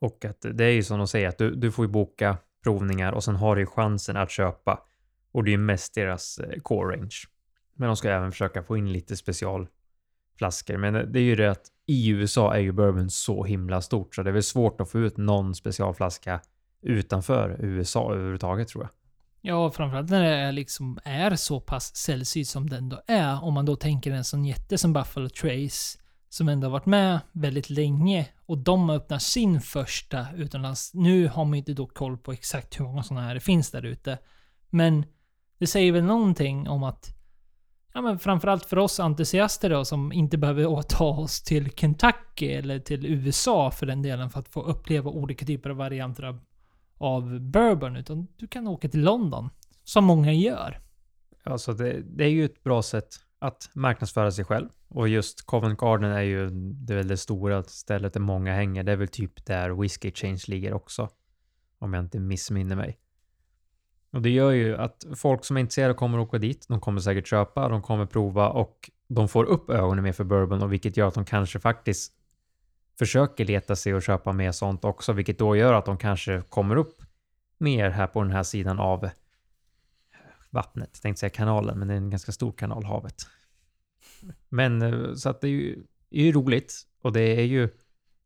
[0.00, 3.12] Och att det är ju som de säger, att du, du får ju boka provningar
[3.12, 4.80] och sen har du ju chansen att köpa.
[5.32, 7.16] Och det är ju mest deras eh, core range.
[7.74, 10.76] Men de ska även försöka få in lite specialflaskor.
[10.76, 14.22] Men det är ju det att i USA är ju bourbon så himla stort så
[14.22, 16.40] det är väl svårt att få ut någon specialflaska
[16.82, 18.90] utanför USA överhuvudtaget tror jag.
[19.40, 23.44] Ja, framförallt när det är, liksom är så pass sällsynt som den då är.
[23.44, 27.20] Om man då tänker en sån jätte som Buffalo Trace som ändå har varit med
[27.32, 30.94] väldigt länge och de har öppnat sin första utomlands.
[30.94, 33.82] Nu har man inte då koll på exakt hur många sådana här det finns där
[33.82, 34.18] ute.
[34.70, 35.04] Men
[35.58, 37.16] det säger väl någonting om att
[37.94, 42.78] ja, men framförallt för oss entusiaster då som inte behöver ta oss till Kentucky eller
[42.78, 46.40] till USA för den delen för att få uppleva olika typer av varianter av,
[46.98, 47.96] av bourbon.
[47.96, 49.50] Utan du kan åka till London.
[49.84, 50.80] Som många gör.
[51.44, 53.08] Alltså det, det är ju ett bra sätt
[53.38, 54.68] att marknadsföra sig själv.
[54.88, 58.82] Och just Covent Garden är ju det, är väl det stora stället där många hänger.
[58.82, 61.08] Det är väl typ där Whiskey Change ligger också.
[61.78, 62.98] Om jag inte missminner mig.
[64.12, 66.66] Och det gör ju att folk som är intresserade kommer att åka dit.
[66.68, 70.62] De kommer säkert köpa, de kommer prova och de får upp ögonen mer för bourbon
[70.62, 72.12] och vilket gör att de kanske faktiskt
[72.98, 76.76] försöker leta sig och köpa mer sånt också, vilket då gör att de kanske kommer
[76.76, 77.02] upp
[77.58, 79.10] mer här på den här sidan av
[80.50, 80.90] vattnet.
[80.92, 83.14] Jag tänkte säga kanalen, men det är en ganska stor kanal, havet.
[84.48, 87.68] Men eh, så att det är ju, är ju roligt och det är ju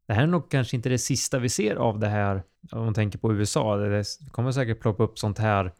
[0.06, 2.94] det här är nog kanske inte det sista vi ser av det här om man
[2.94, 3.76] tänker på USA.
[3.76, 5.72] Det kommer säkert ploppa upp sånt här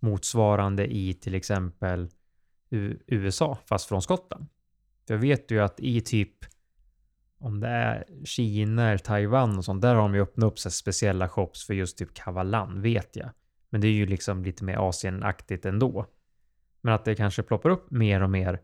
[0.00, 2.08] motsvarande i till exempel
[3.06, 4.46] USA, fast från Skottland.
[5.06, 6.32] För jag vet ju att i typ
[7.38, 10.72] om det är Kina eller Taiwan och sånt, där har de ju öppnat upp sig
[10.72, 13.30] speciella shops för just typ Kavalan, vet jag.
[13.70, 16.06] Men det är ju liksom lite mer Asienaktigt ändå.
[16.80, 18.60] Men att det kanske ploppar upp mer och mer.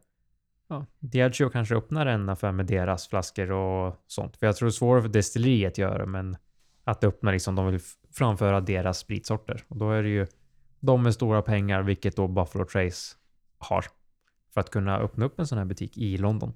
[0.73, 4.37] Ja, Diageo kanske öppnar en affär med deras flaskor och sånt.
[4.37, 6.37] För jag tror det är svårare för destilleriet att göra, men
[6.85, 7.81] att öppna liksom, de vill
[8.13, 9.65] framföra deras spritsorter.
[9.69, 10.27] Och då är det ju
[10.81, 13.17] de med stora pengar, vilket då Buffalo Trace
[13.59, 13.85] har.
[14.55, 16.55] För att kunna öppna upp en sån här butik i London.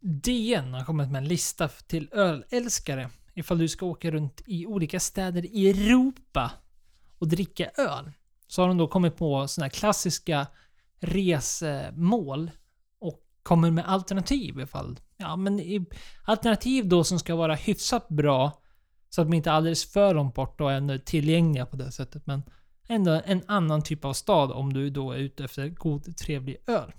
[0.00, 5.00] DN har kommit med en lista till ölälskare ifall du ska åka runt i olika
[5.00, 6.50] städer i Europa
[7.18, 8.12] och dricka öl.
[8.48, 10.46] Så har de då kommit på sådana här klassiska
[11.00, 12.50] resmål
[13.00, 14.98] och kommer med alternativ ifall...
[15.16, 15.60] Ja, men
[16.24, 18.62] alternativ då som ska vara hyfsat bra
[19.10, 21.92] så att de inte är alldeles för långt bort och ändå är tillgängliga på det
[21.92, 22.26] sättet.
[22.26, 22.42] Men
[22.88, 26.92] ändå en annan typ av stad om du då är ute efter god, trevlig öl.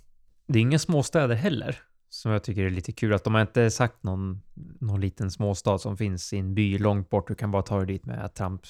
[0.47, 1.79] Det är inga småstäder heller.
[2.09, 3.13] Som jag tycker är lite kul.
[3.13, 4.41] Att de har inte sagt någon,
[4.79, 7.27] någon liten småstad som finns i en by långt bort.
[7.27, 8.62] Du kan bara ta dig dit med tramp,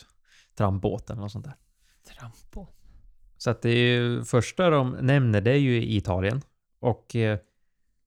[0.58, 1.56] trampbåten eller något sånt där.
[2.08, 2.76] Trampbåt?
[3.38, 6.42] Så att det är ju första de nämner det är ju Italien.
[6.80, 7.40] Och eh,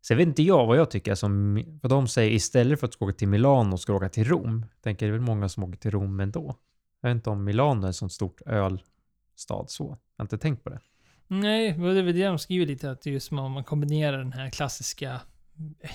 [0.02, 1.14] Sen vet inte jag vad jag tycker.
[1.14, 4.66] Som, för de säger istället för att åka till Milano ska åka till Rom.
[4.74, 6.56] Jag tänker det är väl många som åker till Rom ändå.
[7.00, 9.84] Jag vet inte om Milano är ett sånt stort ölstad så.
[9.84, 10.80] Jag har inte tänkt på det.
[11.26, 12.90] Nej, det är väl det de skriver lite.
[12.90, 15.20] Att just om man kombinerar den här klassiska...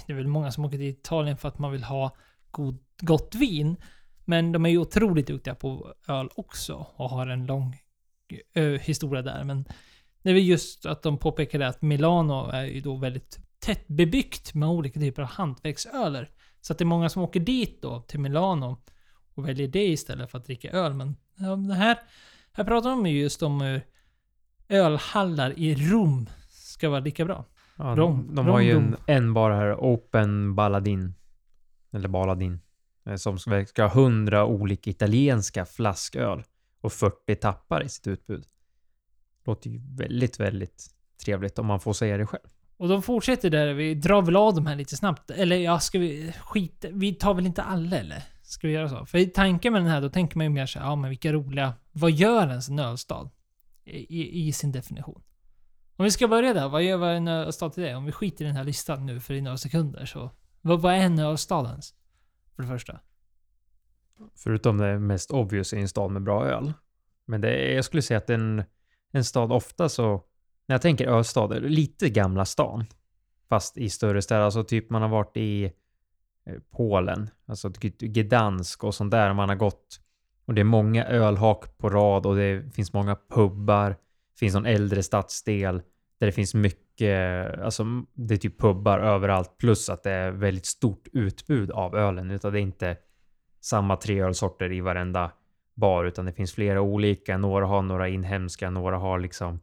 [0.06, 2.16] Det är väl många som åker till Italien för att man vill ha
[2.52, 3.76] god, gott vin.
[4.26, 7.78] Men de är ju otroligt duktiga på öl också och har en lång
[8.54, 9.44] ö, historia där.
[9.44, 9.66] Men
[10.24, 14.54] det är väl just att de påpekade att Milano är ju då väldigt tätt bebyggt
[14.54, 16.30] med olika typer av hantverksöler.
[16.62, 18.78] Så att det är många som åker dit då, till Milano,
[19.36, 20.94] och väljer det istället för att dricka öl.
[20.94, 22.00] Men ja, det här,
[22.52, 23.82] här pratar de ju just om hur
[24.70, 27.46] ölhallar i Rom ska vara lika bra.
[27.76, 31.14] Ja, Rom, de, har ju en, en bara här, Open Baladin.
[31.94, 32.60] Eller Baladin.
[33.06, 36.44] Eh, som ska, ska ha 100 olika italienska flasköl
[36.88, 38.46] och 40 tappar i sitt utbud.
[39.46, 40.88] Låter ju väldigt, väldigt
[41.26, 42.48] trevligt om man får säga det själv.
[42.78, 45.32] Och de fortsätter där, vi drar väl av de här lite snabbt.
[45.32, 46.88] Eller ja, ska vi skita...
[46.92, 48.24] Vi tar väl inte alla eller?
[48.44, 49.06] Ska vi göra så?
[49.06, 50.86] För i tanken med den här, då tänker man ju mer så här.
[50.86, 51.74] ja men vilka roliga...
[51.92, 53.30] Vad gör ens en ölstad?
[53.86, 55.22] I, I, sin definition.
[55.96, 57.96] Om vi ska börja där, vad gör en ölstad till det?
[57.96, 60.94] Om vi skiter i den här listan nu för i några sekunder så Vad, vad
[60.94, 61.94] är en ölstad ens?
[62.56, 63.00] För det första.
[64.36, 66.74] Förutom det mest obvious i en stad med bra öl.
[67.26, 68.64] Men det är, jag skulle säga att en,
[69.12, 70.24] en stad ofta så,
[70.66, 72.86] när jag tänker ölstad, lite gamla stan.
[73.50, 75.64] Fast i större städer, alltså typ man har varit i
[76.46, 79.34] eh, Polen, alltså typ Gdansk och sånt där.
[79.34, 80.00] Man har gått
[80.46, 83.90] och det är många ölhak på rad och det finns många pubbar.
[83.90, 85.82] Det finns någon äldre stadsdel
[86.20, 90.66] där det finns mycket, alltså det är typ pubbar överallt plus att det är väldigt
[90.66, 92.32] stort utbud av ölen.
[92.32, 92.98] Utan det är inte
[93.68, 95.32] samma tre ölsorter i varenda
[95.76, 97.38] bar utan det finns flera olika.
[97.38, 99.60] Några har några inhemska, några har liksom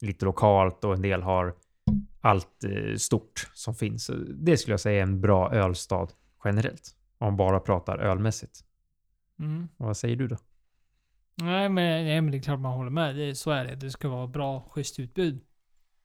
[0.00, 1.54] lite lokalt och en del har
[2.20, 4.10] allt eh, stort som finns.
[4.34, 6.08] Det skulle jag säga är en bra ölstad
[6.44, 6.96] generellt.
[7.18, 8.60] Om man bara pratar ölmässigt.
[9.38, 9.68] Mm.
[9.76, 10.36] Vad säger du då?
[11.36, 13.16] Nej men, nej men det är klart man håller med.
[13.16, 13.74] Det, så är det.
[13.74, 15.40] Det ska vara bra, schysst utbud.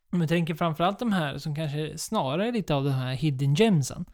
[0.09, 3.53] Men jag tänker framförallt de här som kanske snarare är lite av de här hidden
[3.53, 4.05] gemsen.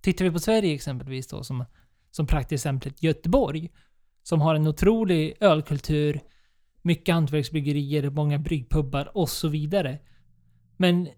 [0.00, 1.64] Tittar vi på Sverige exempelvis då som,
[2.10, 3.70] som praktexemplet Göteborg.
[4.22, 6.20] Som har en otrolig ölkultur,
[6.82, 9.98] mycket hantverksbryggerier, många bryggpubbar och så vidare.
[10.76, 11.08] Men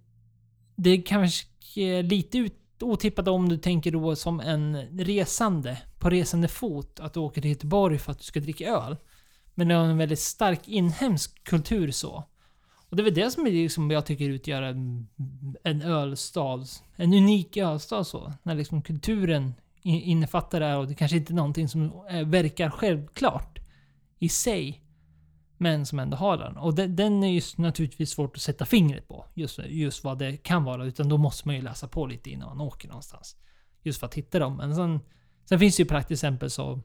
[0.76, 6.10] det är kanske är lite ut, otippat om du tänker då som en resande, på
[6.10, 8.96] resande fot, att du åker till Göteborg för att du ska dricka öl.
[9.54, 12.24] Men det har en väldigt stark inhemsk kultur så.
[12.88, 15.08] Och det är väl det som är liksom jag tycker utgör en,
[15.64, 16.64] en ölstad.
[16.96, 18.32] En unik ölstad så.
[18.42, 21.90] När liksom kulturen innefattar det här och det kanske inte är någonting som
[22.26, 23.58] verkar självklart
[24.18, 24.82] i sig.
[25.58, 26.56] Men som ändå har den.
[26.56, 29.26] Och den, den är ju naturligtvis svårt att sätta fingret på.
[29.34, 30.84] Just, just vad det kan vara.
[30.84, 33.36] Utan då måste man ju läsa på lite innan man åker någonstans.
[33.82, 34.56] Just för att hitta dem.
[34.56, 35.00] Men sen,
[35.48, 36.82] sen finns det ju praktiskt exempel som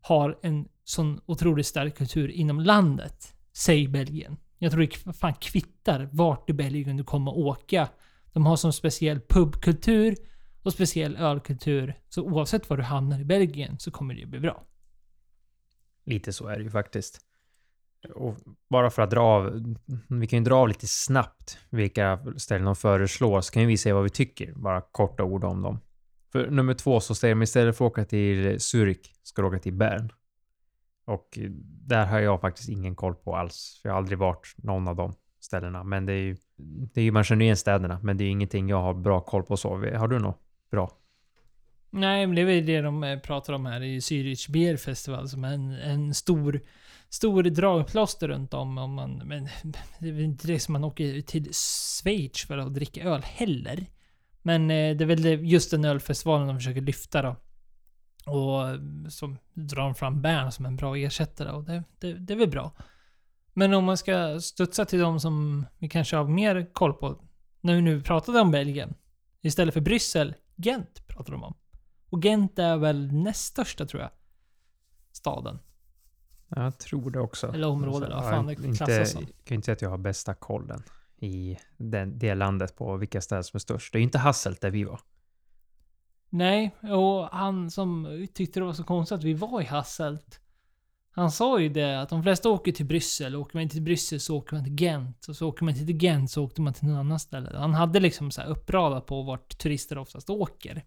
[0.00, 3.34] har en sån otroligt stark kultur inom landet.
[3.52, 4.36] Säg Belgien.
[4.58, 7.88] Jag tror det fan kvittar vart i Belgien du kommer åka.
[8.32, 10.16] De har som speciell pubkultur
[10.64, 11.94] och speciell ölkultur.
[12.08, 14.64] Så oavsett var du hamnar i Belgien så kommer det bli bra.
[16.04, 17.20] Lite så är det ju faktiskt.
[18.14, 18.36] Och
[18.70, 19.74] bara för att dra av,
[20.08, 23.94] vi kan ju dra av lite snabbt vilka ställen de föreslår, så kan vi säga
[23.94, 24.52] vad vi tycker.
[24.52, 25.80] Bara korta ord om dem.
[26.32, 29.58] För nummer två så säger de istället för att åka till Zürich, ska du åka
[29.58, 30.12] till Bern.
[31.04, 31.38] Och
[31.86, 33.78] där har jag faktiskt ingen koll på alls.
[33.82, 35.84] För jag har aldrig varit någon av de ställena.
[35.84, 36.36] Men det är ju,
[36.92, 39.42] det är ju man känner igen städerna, men det är ingenting jag har bra koll
[39.42, 39.68] på så.
[39.96, 40.43] Har du något
[40.74, 40.90] bra?
[41.90, 45.28] Nej, men det är väl det de eh, pratar om här i Zürich Beer Festival
[45.28, 46.60] som är en, en stor,
[47.08, 48.78] stor dragplåster runt om.
[48.78, 49.44] om man, men
[49.98, 53.86] det är väl inte det som man åker till Schweiz för att dricka öl heller.
[54.42, 57.36] Men eh, det är väl just den ölfestivalen de försöker lyfta då.
[58.26, 62.32] Och eh, som drar de fram Bern som en bra ersättare och det, det, det
[62.32, 62.72] är väl bra.
[63.52, 67.24] Men om man ska studsa till de som vi kanske har mer koll på.
[67.60, 68.94] När vi nu pratade om Belgien.
[69.42, 71.54] Istället för Bryssel, Gent pratar de om.
[72.10, 74.10] Och Gent är väl näst största tror jag.
[75.12, 75.58] Staden.
[76.48, 77.52] Jag tror det också.
[77.52, 79.22] Eller område, Så, vad ja, fan det klassas som.
[79.22, 80.82] Jag kan inte säga att jag har bästa kollen
[81.16, 83.92] i den, det landet på vilka städer som är störst.
[83.92, 85.00] Det är ju inte Hasselt där vi var.
[86.28, 90.40] Nej, och han som tyckte det var så konstigt att vi var i Hasselt.
[91.16, 93.36] Han sa ju det att de flesta åker till Bryssel.
[93.36, 95.26] Åker man inte till Bryssel så åker man till Gent.
[95.28, 97.50] Och så åker man inte till Gent så åkte man till någon annan ställe.
[97.54, 100.84] Han hade liksom så här uppradat på vart turister oftast åker.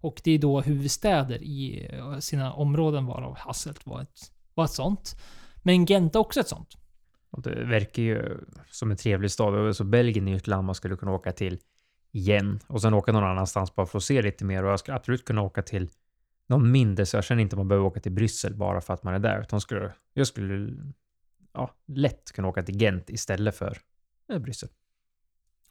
[0.00, 4.70] Och det är då huvudstäder i eh, sina områden varav Hasselt var ett, var ett
[4.70, 5.16] sånt.
[5.62, 6.78] Men Gent är också ett sånt.
[7.30, 8.38] Och det verkar ju
[8.70, 9.76] som en trevlig stad.
[9.76, 11.58] Så Belgien är ju ett land man skulle kunna åka till
[12.12, 12.60] igen.
[12.66, 14.64] Och sen åka någon annanstans bara för att se lite mer.
[14.64, 15.88] Och jag skulle absolut kunna åka till
[16.46, 17.06] någon mindre.
[17.06, 19.18] Så jag känner inte att man behöver åka till Bryssel bara för att man är
[19.18, 19.40] där.
[19.40, 20.76] Utan skulle, jag skulle
[21.52, 23.78] ja, lätt kunna åka till Gent istället för
[24.32, 24.68] eh, Bryssel.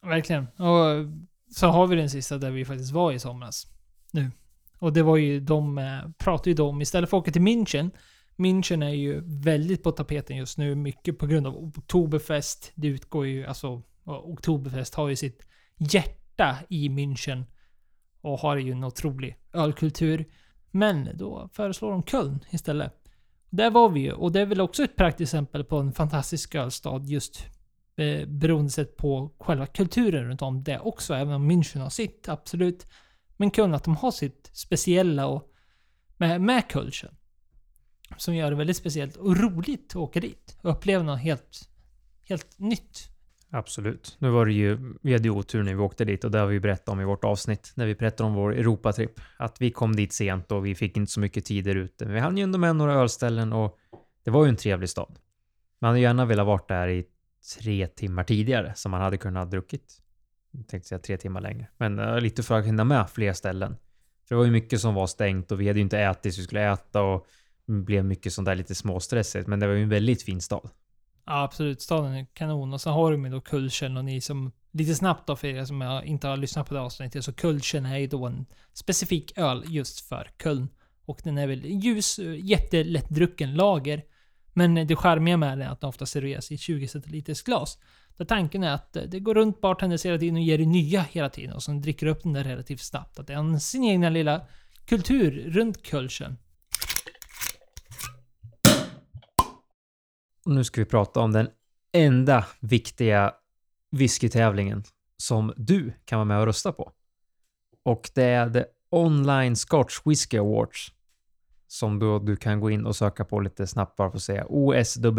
[0.02, 0.48] Verkligen.
[0.58, 1.08] Och eh,
[1.52, 3.68] så har vi den sista där vi faktiskt var i somras.
[4.12, 4.32] Nu.
[4.80, 7.92] Och det var ju, de eh, pratade ju de, istället för att åka till München.
[8.36, 12.72] München är ju väldigt på tapeten just nu, mycket på grund av Oktoberfest.
[12.76, 15.46] Det utgår ju, alltså, Oktoberfest har ju sitt
[15.78, 17.44] hjärta i München.
[18.22, 20.26] Och har ju en otrolig ölkultur.
[20.76, 22.94] Men då föreslår de Köln istället.
[23.50, 26.56] Där var vi ju, och det är väl också ett praktiskt exempel på en fantastisk
[26.56, 27.46] ölstad just
[27.96, 31.14] eh, beroende sett på själva kulturen runt om det också.
[31.14, 32.88] Även om München har sitt, absolut.
[33.38, 35.52] Men Köln, att de har sitt speciella och
[36.18, 37.16] med, med kulturen.
[38.18, 41.70] Som gör det väldigt speciellt och roligt att åka dit och uppleva något helt,
[42.30, 43.12] helt nytt.
[43.56, 44.16] Absolut.
[44.20, 46.48] Nu var det ju, vi hade ju otur när vi åkte dit och det har
[46.48, 49.20] vi berättat om i vårt avsnitt när vi berättade om vår Europatripp.
[49.38, 52.06] Att vi kom dit sent och vi fick inte så mycket tid där ute.
[52.06, 53.80] Men vi hann ju ändå med några ölställen och
[54.24, 55.20] det var ju en trevlig stad.
[55.80, 57.06] Man hade gärna velat varit där i
[57.60, 60.02] tre timmar tidigare så man hade kunnat ha druckit.
[60.52, 61.68] Jag tänkte säga tre timmar längre.
[61.78, 63.76] Men uh, lite för att hinna med fler ställen.
[64.28, 66.42] För det var ju mycket som var stängt och vi hade ju inte ätit så
[66.42, 67.28] vi skulle äta och
[67.66, 69.48] det blev mycket sånt där lite småstressigt.
[69.48, 70.70] Men det var ju en väldigt fin stad.
[71.26, 71.82] Ja, absolut.
[71.82, 72.74] Staden är kanon.
[72.74, 74.52] Och så har de ju då Kulchen och ni som...
[74.76, 77.26] Lite snabbt då för er som jag inte har lyssnat på det avsnittet.
[77.26, 80.70] Så Kulchen är ju då en specifik öl just för Köln.
[81.06, 84.04] Och den är väl ljus, jättelättdrucken lager.
[84.54, 87.78] Men det charmiga med den är att den ofta serveras i 20 centiliters glas.
[88.18, 91.30] Där tanken är att det går runt bartenders hela tiden och ger dig nya hela
[91.30, 91.54] tiden.
[91.54, 93.20] Och sen dricker upp den där relativt snabbt.
[93.20, 94.42] Att det är sin egna lilla
[94.86, 96.38] kultur runt Kölchen.
[100.46, 101.50] Och nu ska vi prata om den
[101.92, 103.34] enda viktiga
[103.92, 104.84] whiskytävlingen
[105.18, 106.92] som du kan vara med och rösta på.
[107.84, 110.92] Och det är The Online Scotch Whisky Awards.
[111.68, 114.46] Som då du kan gå in och söka på lite snabbt bara för att säga
[114.46, 115.10] oswa.co.uk.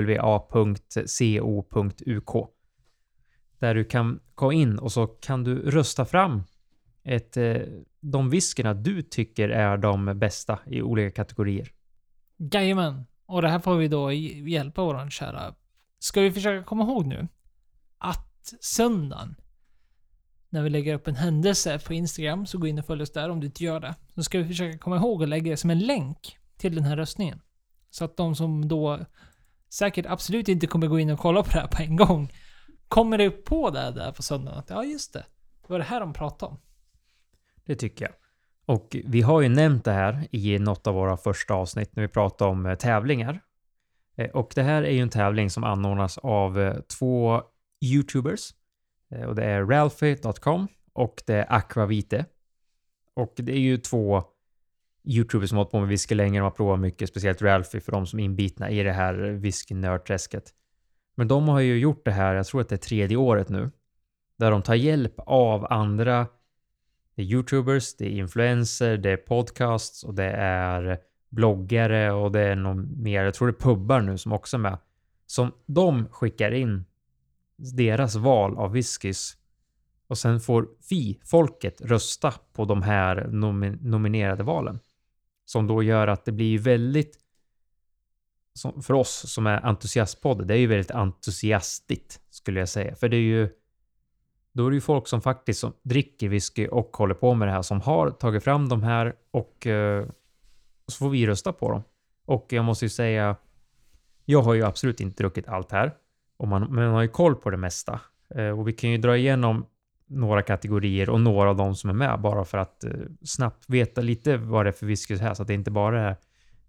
[3.58, 6.42] Där du kan gå in och så kan du rösta fram
[7.02, 7.56] ett, eh,
[8.00, 11.70] de whiskyna du tycker är de bästa i olika kategorier.
[12.36, 13.04] Jajamän.
[13.26, 15.54] Och det här får vi då hjälpa våran kära...
[15.98, 17.28] Ska vi försöka komma ihåg nu?
[17.98, 19.34] Att söndagen,
[20.48, 23.28] när vi lägger upp en händelse på Instagram, så gå in och följ oss där
[23.28, 23.94] om du inte gör det.
[24.14, 26.96] Så ska vi försöka komma ihåg att lägga det som en länk till den här
[26.96, 27.40] röstningen.
[27.90, 29.06] Så att de som då
[29.68, 32.32] säkert absolut inte kommer gå in och kolla på det här på en gång,
[32.88, 35.24] kommer det upp på det där på söndagen att ja, just det.
[35.62, 36.60] Det var det här de pratade om.
[37.64, 38.14] Det tycker jag.
[38.66, 42.08] Och vi har ju nämnt det här i något av våra första avsnitt när vi
[42.08, 43.40] pratade om eh, tävlingar.
[44.16, 47.42] Eh, och det här är ju en tävling som anordnas av eh, två
[47.84, 48.54] YouTubers.
[49.26, 52.26] Och det är Ralphie.com och det är Aquavite.
[53.14, 54.22] Och det är ju två
[55.04, 56.38] YouTubers som har hållit på med whisky länge.
[56.38, 60.54] De har provat mycket, speciellt Ralphie för de som är inbitna i det här whisky-nördträsket.
[61.16, 63.70] Men de har ju gjort det här, jag tror att det är tredje året nu,
[64.38, 66.26] där de tar hjälp av andra
[67.14, 70.98] det är YouTubers, det är influencer, det är podcasts och det är
[71.28, 74.60] bloggare och det är någon mer, jag tror det är pubbar nu som också är
[74.60, 74.78] med.
[75.26, 76.84] Som de skickar in
[77.56, 79.36] deras val av whiskys
[80.06, 84.80] och sen får vi, folket, rösta på de här nomi- nominerade valen.
[85.44, 87.18] Som då gör att det blir väldigt,
[88.54, 92.94] som för oss som är entusiastpodd, det är ju väldigt entusiastigt skulle jag säga.
[92.94, 93.48] För det är ju
[94.54, 97.52] då är det ju folk som faktiskt som dricker whisky och håller på med det
[97.52, 100.06] här som har tagit fram de här och eh,
[100.86, 101.82] så får vi rösta på dem.
[102.26, 103.36] Och jag måste ju säga,
[104.24, 105.94] jag har ju absolut inte druckit allt här.
[106.36, 108.00] Och man, men man har ju koll på det mesta.
[108.34, 109.66] Eh, och vi kan ju dra igenom
[110.06, 112.90] några kategorier och några av de som är med bara för att eh,
[113.22, 116.16] snabbt veta lite vad det är för whisky här så att det inte bara är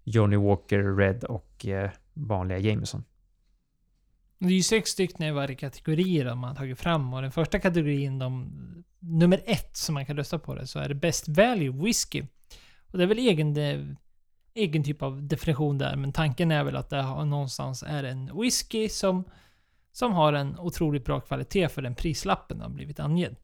[0.04, 3.04] Johnny Walker Red och eh, vanliga Jameson.
[4.38, 7.58] Det är ju sex stycken i varje kategori de har tagit fram och den första
[7.58, 8.52] kategorin, de,
[8.98, 12.22] nummer ett som man kan rösta på det, så är det Best Value Whisky.
[12.86, 13.80] Och det är väl egen, eh,
[14.54, 18.40] egen typ av definition där, men tanken är väl att det har, någonstans är en
[18.40, 19.24] whisky som,
[19.92, 23.36] som har en otroligt bra kvalitet för den prislappen har blivit angedd.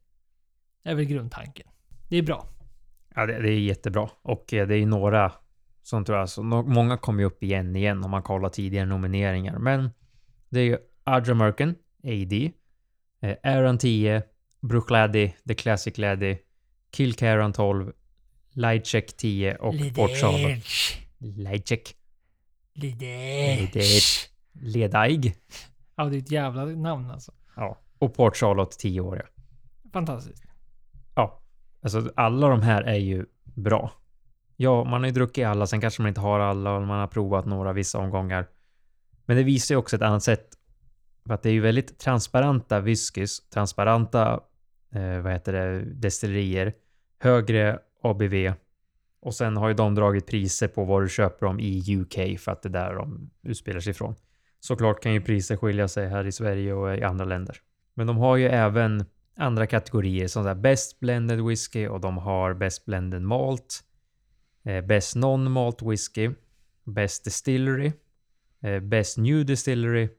[0.83, 1.67] Det är väl grundtanken.
[2.09, 2.47] Det är bra.
[3.15, 4.09] Ja, det, det är jättebra.
[4.21, 5.31] Och eh, det är ju några
[5.83, 8.85] som tror jag, alltså, så många kommer ju upp igen igen om man kollar tidigare
[8.85, 9.59] nomineringar.
[9.59, 9.89] Men
[10.53, 12.51] det är ju Adra Merkin, AD,
[13.21, 14.23] eh, Aaron 10,
[14.61, 16.37] Brook Laddie, The Classic Laddie,
[16.95, 17.91] Kilcaron 12,
[18.49, 20.63] Lightcheck 10 och Charlotte.
[21.17, 21.95] Lightcheck.
[22.73, 24.29] Lidech.
[24.53, 25.35] Ledaig.
[25.95, 27.31] Ja, det är ett jävla namn alltså.
[27.55, 27.79] Ja.
[27.99, 29.43] Och Port Charlotte 10 år ja.
[29.93, 30.43] Fantastiskt.
[31.15, 31.41] Ja.
[31.81, 33.91] Alltså alla de här är ju bra.
[34.55, 37.07] Ja, man har ju druckit alla, sen kanske man inte har alla och man har
[37.07, 38.47] provat några vissa omgångar.
[39.25, 40.49] Men det visar ju också ett annat sätt.
[41.27, 44.39] För att det är ju väldigt transparenta whiskys, transparenta,
[44.91, 46.73] eh, vad heter det, destillerier,
[47.19, 48.53] högre ABV.
[49.21, 52.51] Och sen har ju de dragit priser på vad du köper dem i UK för
[52.51, 54.15] att det är där de utspelar sig ifrån.
[54.59, 57.57] Såklart kan ju priser skilja sig här i Sverige och i andra länder.
[57.93, 59.05] Men de har ju även
[59.37, 63.83] andra kategorier som där Best Blended Whisky och de har Best Blended Malt,
[64.63, 66.31] eh, Best Non-Malt Whisky,
[66.83, 67.91] Best Distillery,
[68.63, 70.09] Eh, best New Distillery,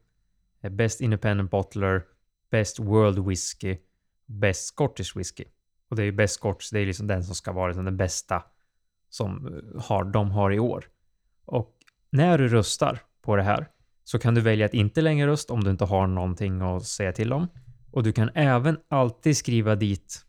[0.61, 2.03] eh, Best Independent Bottler,
[2.51, 3.77] Best World Whisky,
[4.25, 5.43] Best Scottish Whisky.
[5.89, 7.97] Och det är ju Best Scotch, det är liksom den som ska vara liksom den
[7.97, 8.43] bästa
[9.09, 10.85] som eh, har, de har i år.
[11.45, 11.77] Och
[12.09, 13.67] när du röstar på det här
[14.03, 17.11] så kan du välja att inte längre rösta om du inte har någonting att säga
[17.11, 17.47] till om.
[17.91, 20.25] Och du kan även alltid skriva dit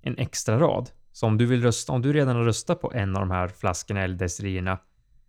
[0.00, 0.90] en extra rad.
[1.12, 3.48] Så om du vill rösta, om du redan har röstat på en av de här
[3.48, 4.78] flaskorna eller destillerierna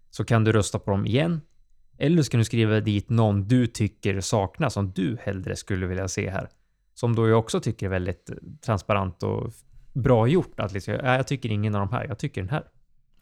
[0.09, 1.41] så kan du rösta på dem igen.
[1.97, 6.07] Eller så kan du skriva dit någon du tycker saknas som du hellre skulle vilja
[6.07, 6.49] se här.
[6.93, 8.35] Som då jag också tycker är väldigt eh,
[8.65, 9.53] transparent och
[9.93, 10.59] bra gjort.
[10.59, 12.63] Att liksom, jag tycker ingen av de här, jag tycker den här.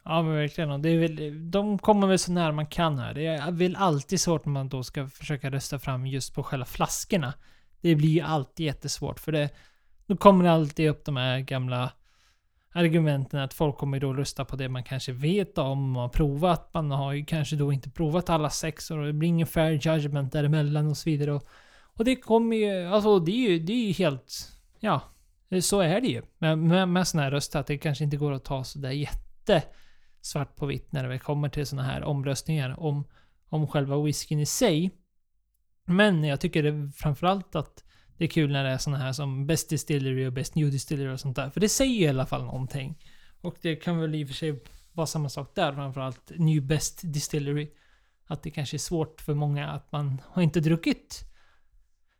[0.03, 0.81] Ja men verkligen.
[0.81, 3.13] Det är väl, de kommer väl så nära man kan här.
[3.13, 6.65] Det är väl alltid svårt när man då ska försöka rösta fram just på själva
[6.65, 7.33] flaskorna.
[7.81, 9.49] Det blir ju alltid jättesvårt för det...
[10.07, 11.91] Då kommer det alltid upp de här gamla
[12.75, 16.73] argumenten att folk kommer då rösta på det man kanske vet om och har provat.
[16.73, 20.33] Man har ju kanske då inte provat alla sex och det blir ingen fair judgment
[20.33, 21.33] däremellan och så vidare.
[21.33, 21.43] Och,
[21.93, 22.85] och det kommer ju...
[22.85, 24.51] Alltså det är ju, det är ju helt...
[24.79, 25.01] Ja,
[25.61, 26.21] så är det ju.
[26.37, 29.63] Med, med, med sådana här röster att det kanske inte går att ta sådär jätte
[30.21, 33.03] svart på vitt när det kommer till sådana här omröstningar om,
[33.49, 34.91] om själva whiskyn i sig.
[35.85, 37.84] Men jag tycker det framförallt att
[38.17, 41.13] det är kul när det är sådana här som Best Distillery och Best New Distillery
[41.13, 41.49] och sånt där.
[41.49, 42.97] För det säger ju i alla fall någonting.
[43.41, 44.63] Och det kan väl i och för sig
[44.93, 47.71] vara samma sak där, framförallt New Best Distillery.
[48.27, 51.25] Att det kanske är svårt för många att man har inte druckit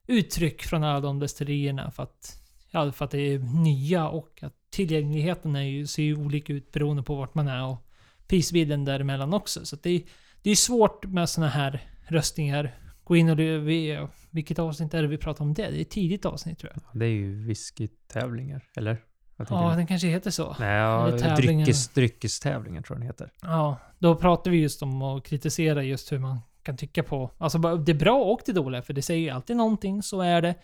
[0.08, 4.54] uttryck från alla de destillerierna för att, ja, för att det är nya och att
[4.70, 7.88] tillgängligheten är ju, ser ju olika ut beroende på vart man är och
[8.28, 9.66] prisbilden däremellan också.
[9.66, 10.02] Så att det, är,
[10.41, 12.85] det är svårt med såna här röstningar.
[13.06, 15.70] Gå in och vi, vilket avsnitt är det vi pratar om det?
[15.70, 16.99] Det är ett tidigt avsnitt tror jag.
[16.99, 19.03] Det är ju whiskytävlingar, eller?
[19.38, 20.56] Ja, den kanske heter så.
[20.60, 23.32] Nej, ja, dryckes, dryckestävlingar tror jag den heter.
[23.41, 27.32] Ja, då pratar vi just om att kritisera just hur man kan tycka på...
[27.38, 30.56] Alltså det bra och det dåliga, för det säger ju alltid någonting, så är det.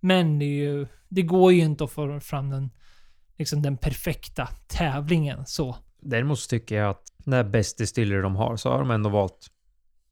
[0.00, 2.70] Men det, är ju, det går ju inte att få fram den,
[3.38, 5.76] liksom den perfekta tävlingen så.
[6.00, 9.50] Däremot så tycker jag att när Best Distillery de har så har de ändå valt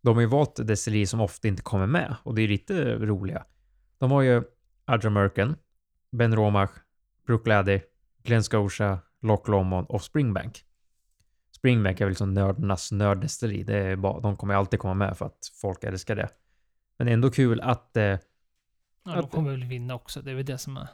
[0.02, 3.44] de har ju valt destillerier som ofta inte kommer med och det är lite roliga.
[3.98, 4.42] De har ju
[4.84, 5.56] Ardramurken,
[6.10, 6.70] Ben Romach,
[7.26, 7.80] Brookladdy,
[8.22, 10.64] Glen Scotia, Loch Lomond och Springbank.
[11.50, 13.62] Springbank är väl som nördarnas nörddestilleri.
[13.62, 16.28] Det är bara, de kommer alltid komma med för att folk älskar det.
[16.98, 18.18] Men ändå kul att eh,
[19.04, 20.22] Ja, de kommer väl vinna också.
[20.22, 20.88] Det är väl det som är...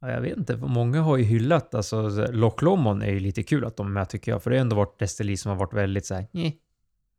[0.00, 3.64] Ja, jag vet inte, många har ju hyllat, alltså Loch Lomond är ju lite kul
[3.64, 5.72] att de är med tycker jag, för det har ändå varit destilleri som har varit
[5.72, 6.60] väldigt såhär, nej.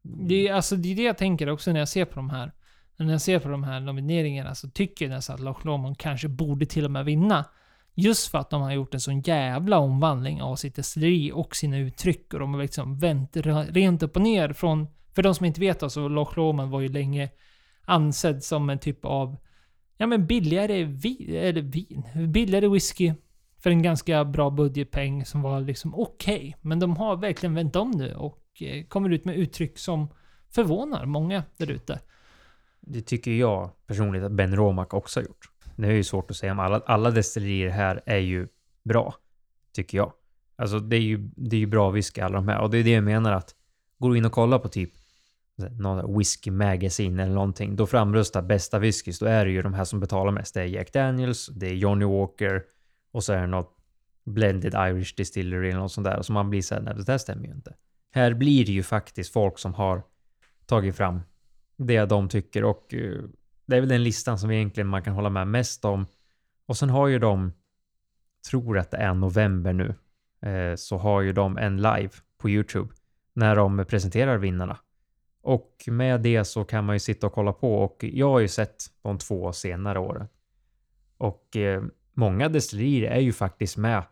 [0.06, 0.28] Mm.
[0.28, 2.52] Det är, alltså, det är det jag tänker också när jag ser på de här.
[2.98, 6.28] När jag ser på de här nomineringarna så tycker jag nästan att Loch Lomond kanske
[6.28, 7.46] borde till och med vinna.
[7.96, 11.78] Just för att de har gjort en sån jävla omvandling av sitt destilleri och sina
[11.78, 12.34] uttryck.
[12.34, 13.38] Och de har liksom vänt
[13.70, 14.88] rent upp och ner från...
[15.16, 17.30] För de som inte vet alltså, Loch Lomond var ju länge
[17.86, 19.38] ansedd som en typ av...
[19.98, 23.14] Ja men billigare vin, eller vin, billigare whisky.
[23.64, 26.56] För en ganska bra budgetpeng som var liksom okej.
[26.62, 30.08] Men de har verkligen vänt om nu och eh, kommer ut med uttryck som
[30.50, 32.00] förvånar många där ute.
[32.80, 35.50] Det tycker jag personligen att Ben Romak också har gjort.
[35.76, 38.48] Det är ju svårt att säga om alla, alla destillerier här är ju
[38.84, 39.16] bra,
[39.74, 40.14] tycker jag.
[40.56, 42.84] Alltså det är ju, det är ju bra whisky alla de här och det är
[42.84, 43.56] det jag menar att
[43.98, 44.92] går du in och kollar på typ
[45.56, 49.84] någon whisky magazine eller någonting, då framröstar bästa whiskys, då är det ju de här
[49.84, 50.54] som betalar mest.
[50.54, 52.64] Det är Jack Daniels, det är Johnny Walker
[53.14, 53.78] och så är det något
[54.26, 56.18] Blended Irish Distillery eller något sånt där.
[56.18, 57.76] Och så man blir såhär, nej det där stämmer ju inte.
[58.12, 60.04] Här blir det ju faktiskt folk som har
[60.66, 61.22] tagit fram
[61.78, 63.24] det de tycker och eh,
[63.66, 66.06] det är väl den listan som egentligen man kan hålla med mest om.
[66.66, 67.54] Och sen har ju de,
[68.50, 69.96] tror att det är november nu,
[70.50, 72.94] eh, så har ju de en live på YouTube
[73.34, 74.78] när de presenterar vinnarna.
[75.42, 78.48] Och med det så kan man ju sitta och kolla på och jag har ju
[78.48, 80.28] sett de två senare åren.
[81.18, 81.84] Och eh,
[82.14, 84.04] många destillerier är ju faktiskt med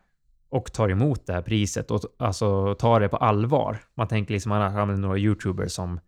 [0.48, 3.78] och tar emot det här priset och alltså tar det på allvar.
[3.94, 6.00] Man tänker liksom att man har några YouTubers som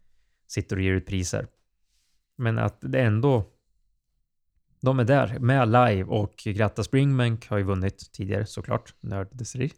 [0.46, 1.46] sitter och ger ut priser.
[2.36, 3.44] Men att det ändå
[4.84, 9.72] de är där med live och Gratta Springbank har ju vunnit tidigare såklart, nörddestilleri.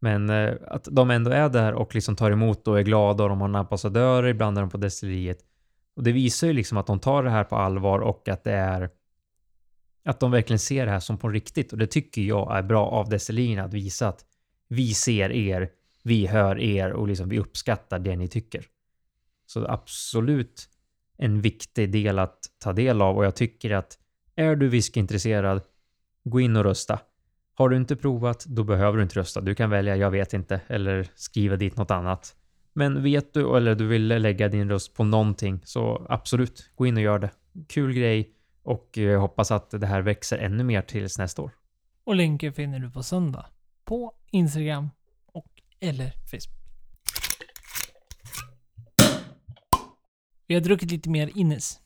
[0.00, 3.28] Men eh, att de ändå är där och liksom tar emot och är glada och
[3.28, 5.38] de har en ambassadör, ibland är de på destilleriet.
[5.96, 8.52] Och det visar ju liksom att de tar det här på allvar och att det
[8.52, 8.90] är
[10.06, 12.86] att de verkligen ser det här som på riktigt och det tycker jag är bra
[12.86, 14.24] av destillerierna att visa att
[14.68, 15.70] vi ser er,
[16.02, 18.64] vi hör er och liksom vi uppskattar det ni tycker.
[19.46, 20.68] Så absolut
[21.16, 23.98] en viktig del att ta del av och jag tycker att
[24.36, 25.62] är du whiskyintresserad,
[26.24, 26.98] gå in och rösta.
[27.54, 29.40] Har du inte provat, då behöver du inte rösta.
[29.40, 32.36] Du kan välja jag vet inte eller skriva dit något annat.
[32.72, 36.96] Men vet du eller du vill lägga din röst på någonting så absolut, gå in
[36.96, 37.30] och gör det.
[37.68, 38.35] Kul grej
[38.66, 41.50] och jag hoppas att det här växer ännu mer tills nästa år.
[42.04, 43.46] Och länken finner du på söndag.
[43.84, 44.90] På Instagram
[45.26, 46.56] och eller Facebook.
[50.46, 51.80] Vi har druckit lite mer Innes.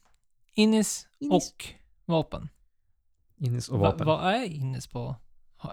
[0.55, 1.35] Innes, Innes.
[1.51, 1.65] och
[2.05, 2.49] vapen.
[3.37, 4.07] Innes och Va, vapen.
[4.07, 5.17] vad är Innes på?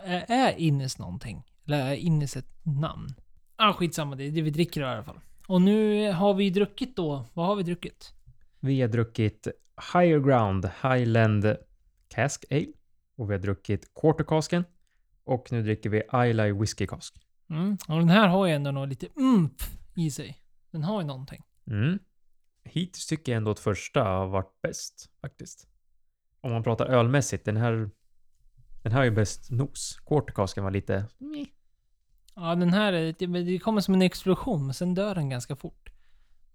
[0.04, 1.44] Är, är Innes någonting?
[1.66, 3.16] Eller är Innes ett namn?
[3.56, 5.20] Ah, skitsamma, det är det vi dricker i alla fall.
[5.48, 7.26] Och nu har vi druckit då.
[7.34, 8.14] Vad har vi druckit?
[8.60, 9.48] Vi har druckit
[9.94, 11.56] Higher Ground Highland
[12.08, 12.68] Cask Ale
[13.16, 14.64] och vi har druckit Quarter Casken
[15.24, 17.16] Och nu dricker vi Islay Whiskey Cask.
[17.50, 17.78] Mm.
[17.88, 20.38] Och den här har ju ändå något lite umf i sig.
[20.72, 21.44] Den har ju någonting.
[21.68, 22.00] Mm.
[22.64, 25.68] Hittills tycker jag ändå att första har varit bäst faktiskt.
[26.42, 27.90] Om man pratar ölmässigt, den här
[28.84, 30.00] den här är ju bäst nos.
[30.06, 31.06] Quartercasken var lite...
[32.36, 35.56] Ja, den här, är- det, det kommer som en explosion, men sen dör den ganska
[35.56, 35.90] fort.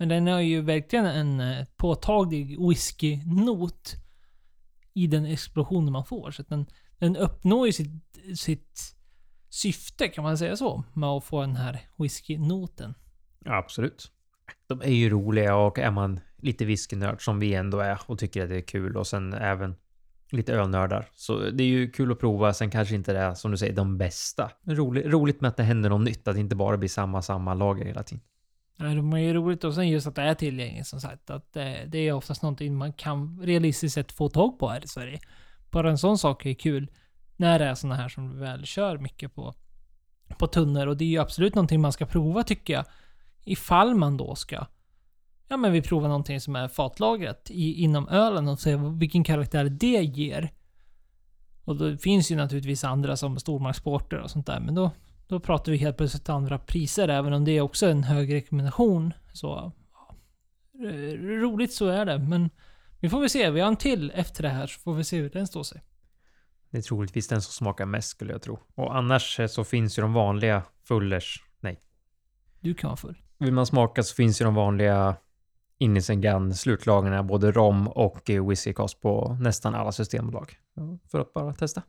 [0.02, 3.96] Men den har ju verkligen en eh, påtaglig whisky-not
[4.94, 6.30] i den explosionen man får.
[6.30, 6.66] Så att den,
[6.98, 8.94] den uppnår ju sitt, sitt
[9.48, 12.94] syfte, kan man säga så, med att få den här whisky-noten.
[13.44, 14.12] Ja, absolut.
[14.66, 18.42] De är ju roliga och är man lite whiskynörd som vi ändå är och tycker
[18.42, 19.74] att det är kul och sen även
[20.30, 21.08] lite ölnördar.
[21.14, 22.54] Så det är ju kul att prova.
[22.54, 24.50] Sen kanske inte det är som du säger de bästa.
[24.62, 26.28] Men roligt, roligt med att det händer något nytt.
[26.28, 28.24] Att det inte bara blir samma, samma lager hela tiden.
[28.76, 31.30] Nej, de är ju roligt och sen just att det är tillgängligt som sagt.
[31.30, 34.88] Att det, det är oftast någonting man kan realistiskt sett få tag på här i
[34.88, 35.20] Sverige.
[35.70, 36.90] Bara en sån sak är kul.
[37.36, 39.54] När det är såna här som väl kör mycket på,
[40.38, 40.86] på tunnor.
[40.86, 42.84] Och det är ju absolut någonting man ska prova tycker jag.
[43.44, 44.66] Ifall man då ska
[45.52, 49.64] Ja men vi provar någonting som är fatlagrat i, inom ölen och ser vilken karaktär
[49.64, 50.52] det ger.
[51.64, 54.60] Och då finns ju naturligtvis andra som stormarksporter och sånt där.
[54.60, 54.90] Men då,
[55.32, 59.12] då pratar vi helt plötsligt andra priser, även om det är också en hög rekommendation.
[59.32, 60.14] Så ja,
[61.16, 62.50] roligt så är det, men
[63.00, 63.50] vi får väl se.
[63.50, 65.82] Vi har en till efter det här, så får vi se hur den står sig.
[66.70, 68.58] Det är troligtvis den som smakar mest skulle jag tro.
[68.74, 71.44] Och annars eh, så finns ju de vanliga fullers.
[71.60, 71.80] Nej.
[72.60, 73.18] Du kan vara full.
[73.38, 75.16] Vill man smaka så finns ju de vanliga
[75.78, 80.58] Innocent Gun slutlagren både rom och eh, whisky cast på nästan alla systembolag.
[81.10, 81.82] För att bara testa.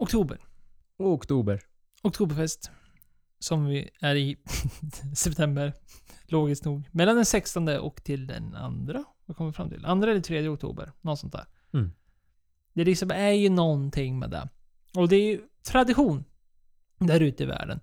[0.00, 0.38] Oktober.
[0.96, 1.60] Oktober.
[2.02, 2.70] Oktoberfest.
[3.38, 4.36] Som vi är i
[5.16, 5.72] september.
[6.26, 6.88] Logiskt nog.
[6.92, 9.04] Mellan den 16 och till den andra.
[9.26, 9.86] Vad kommer vi fram till?
[9.86, 10.92] Andra eller tredje oktober.
[11.00, 11.44] Något sånt där.
[11.72, 11.92] Mm.
[12.72, 14.48] Det liksom är ju någonting med det.
[14.94, 16.24] Och det är ju tradition.
[16.98, 17.80] Där ute i världen.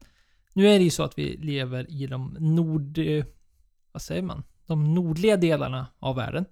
[0.54, 2.98] Nu är det ju så att vi lever i de nord...
[2.98, 3.26] eh,
[3.92, 4.44] Vad säger man?
[4.66, 6.46] De nordliga delarna av världen.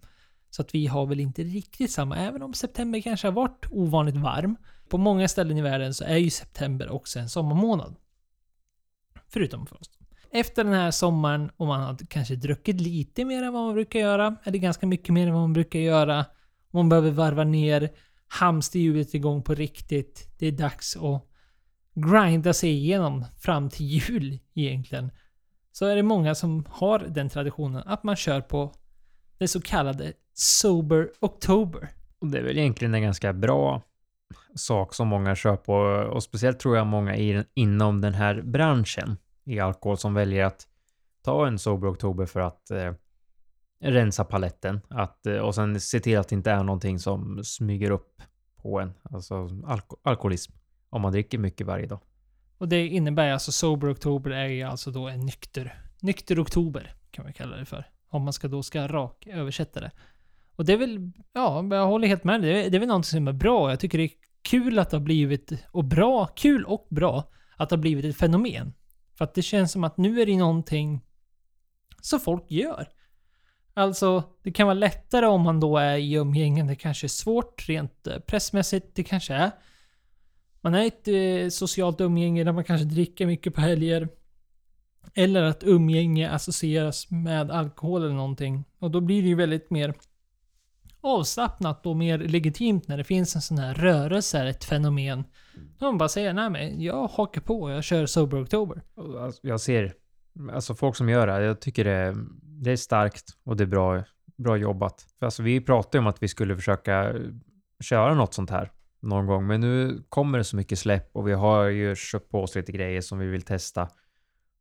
[0.56, 4.18] Så att vi har väl inte riktigt samma, även om september kanske har varit ovanligt
[4.18, 4.56] varm.
[4.90, 7.96] På många ställen i världen så är ju september också en sommarmånad.
[9.28, 9.90] Förutom för oss.
[10.32, 14.00] Efter den här sommaren, och man har kanske druckit lite mer än vad man brukar
[14.00, 16.26] göra, eller ganska mycket mer än vad man brukar göra,
[16.72, 17.90] man behöver varva ner,
[18.28, 21.28] hamsterhjulet igång på riktigt, det är dags att
[21.96, 25.12] grinda sig igenom fram till jul egentligen.
[25.72, 28.74] Så är det många som har den traditionen att man kör på
[29.38, 31.90] det så kallade Sober October.
[32.20, 33.82] Och det är väl egentligen en ganska bra
[34.56, 35.74] sak som många kör på
[36.14, 40.68] och speciellt tror jag många i, inom den här branschen i alkohol som väljer att
[41.22, 42.94] ta en Sober Oktober för att eh,
[43.80, 47.92] rensa paletten att, eh, och sen se till att det inte är någonting som smyger
[47.92, 48.22] upp
[48.56, 50.54] på en, alltså alko alkoholism,
[50.90, 52.00] om man dricker mycket varje dag.
[52.58, 57.24] Och det innebär alltså Sober Oktober är ju alltså då en nykter, nykter oktober kan
[57.24, 57.86] man kalla det för.
[58.10, 59.92] Om man ska då ska rak översätta det.
[60.56, 62.42] Och det är väl, ja, jag håller helt med.
[62.42, 63.70] Det det är väl någonting som är bra.
[63.70, 67.70] Jag tycker det är kul att det har blivit, och bra, kul och bra, att
[67.70, 68.74] det har blivit ett fenomen.
[69.18, 71.02] För att det känns som att nu är det någonting
[72.02, 72.88] som folk gör.
[73.74, 76.68] Alltså, det kan vara lättare om man då är i umgängen.
[76.68, 78.96] Det kanske är svårt rent eh, pressmässigt.
[78.96, 79.52] Det kanske är.
[80.62, 84.10] Man är i ett eh, socialt umgänge där man kanske dricker mycket på helger.
[85.14, 88.64] Eller att umgänge associeras med alkohol eller någonting.
[88.80, 89.94] Och då blir det ju väldigt mer
[91.06, 95.24] avslappnat och mer legitimt när det finns en sån här rörelse, ett fenomen.
[95.80, 98.82] De bara säger nej men jag hakar på, jag kör Sober October.
[99.20, 99.94] Alltså, jag ser,
[100.54, 103.64] alltså folk som gör det, här, jag tycker det är, det är starkt och det
[103.64, 104.04] är bra,
[104.36, 105.06] bra jobbat.
[105.20, 107.14] För alltså vi pratade om att vi skulle försöka
[107.80, 111.34] köra något sånt här någon gång, men nu kommer det så mycket släpp och vi
[111.34, 113.90] har ju köpt på oss lite grejer som vi vill testa.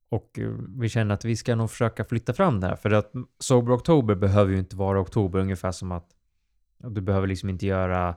[0.09, 3.13] Och eh, vi känner att vi ska nog försöka flytta fram det här, för att
[3.39, 6.07] Sober Oktober behöver ju inte vara oktober, ungefär som att
[6.91, 8.17] du behöver liksom inte göra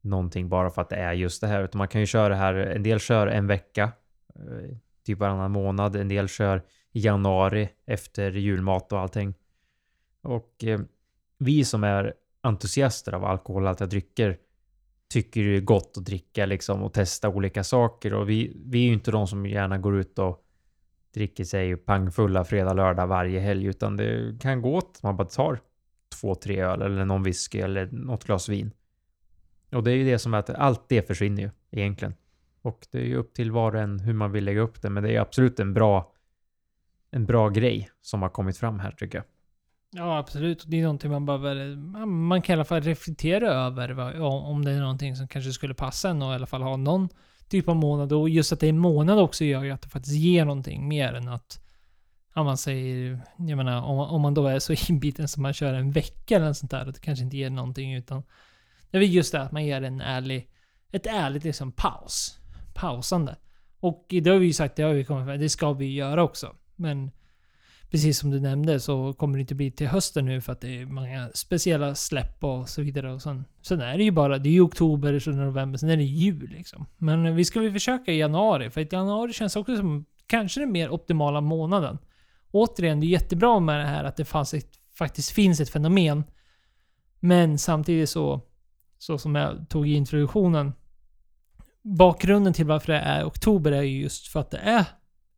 [0.00, 2.34] någonting bara för att det är just det här, utan man kan ju köra det
[2.34, 3.92] här, en del kör en vecka,
[4.34, 6.62] eh, typ varannan månad, en del kör
[6.92, 9.34] i januari efter julmat och allting.
[10.22, 10.80] Och eh,
[11.38, 14.38] vi som är entusiaster av alkoholhaltiga drycker
[15.08, 18.86] tycker det är gott att dricka liksom och testa olika saker och vi, vi är
[18.86, 20.44] ju inte de som gärna går ut och
[21.14, 25.02] dricker sig pangfulla fredag, lördag varje helg utan det kan gå åt.
[25.02, 25.60] man bara tar
[26.24, 28.70] två, tre öl eller någon whisky eller något glas vin.
[29.72, 32.14] Och det är ju det som är att allt det försvinner ju egentligen.
[32.62, 34.90] Och det är ju upp till var och en hur man vill lägga upp det,
[34.90, 36.12] men det är absolut en bra,
[37.10, 39.24] en bra grej som har kommit fram här tycker jag.
[39.90, 40.64] Ja, absolut.
[40.66, 41.76] Det är någonting man behöver...
[42.06, 46.10] Man kan i alla fall reflektera över om det är någonting som kanske skulle passa
[46.10, 47.08] en och i alla fall ha någon
[47.48, 48.12] typ av månad.
[48.12, 50.88] Och just att det är en månad också gör ju att det faktiskt ger någonting
[50.88, 51.63] mer än att...
[52.34, 53.20] Om man säger...
[53.36, 56.52] Jag menar, om, om man då är så inbiten som man kör en vecka eller
[56.52, 56.86] sånt där.
[56.86, 58.22] och det kanske inte ger någonting utan...
[58.90, 60.48] Det är väl just det att man ger en ärlig...
[60.92, 62.38] Ett ärligt liksom paus.
[62.74, 63.36] Pausande.
[63.80, 66.22] Och det har vi ju sagt, det har vi kommit fram det ska vi göra
[66.22, 66.56] också.
[66.76, 67.10] Men
[67.90, 70.80] precis som du nämnde så kommer det inte bli till hösten nu för att det
[70.80, 73.12] är många speciella släpp och så vidare.
[73.12, 75.78] Och sen, sen är det ju bara, det är ju oktober, sen är det november,
[75.78, 76.86] sen är det jul liksom.
[76.96, 80.72] Men vi ska väl försöka i januari, för att januari känns också som kanske den
[80.72, 81.98] mer optimala månaden.
[82.54, 86.24] Återigen, det är jättebra med det här att det fanns ett, faktiskt finns ett fenomen.
[87.20, 88.40] Men samtidigt så,
[88.98, 90.72] så som jag tog i introduktionen,
[91.82, 94.84] bakgrunden till varför det är oktober är ju just för att det är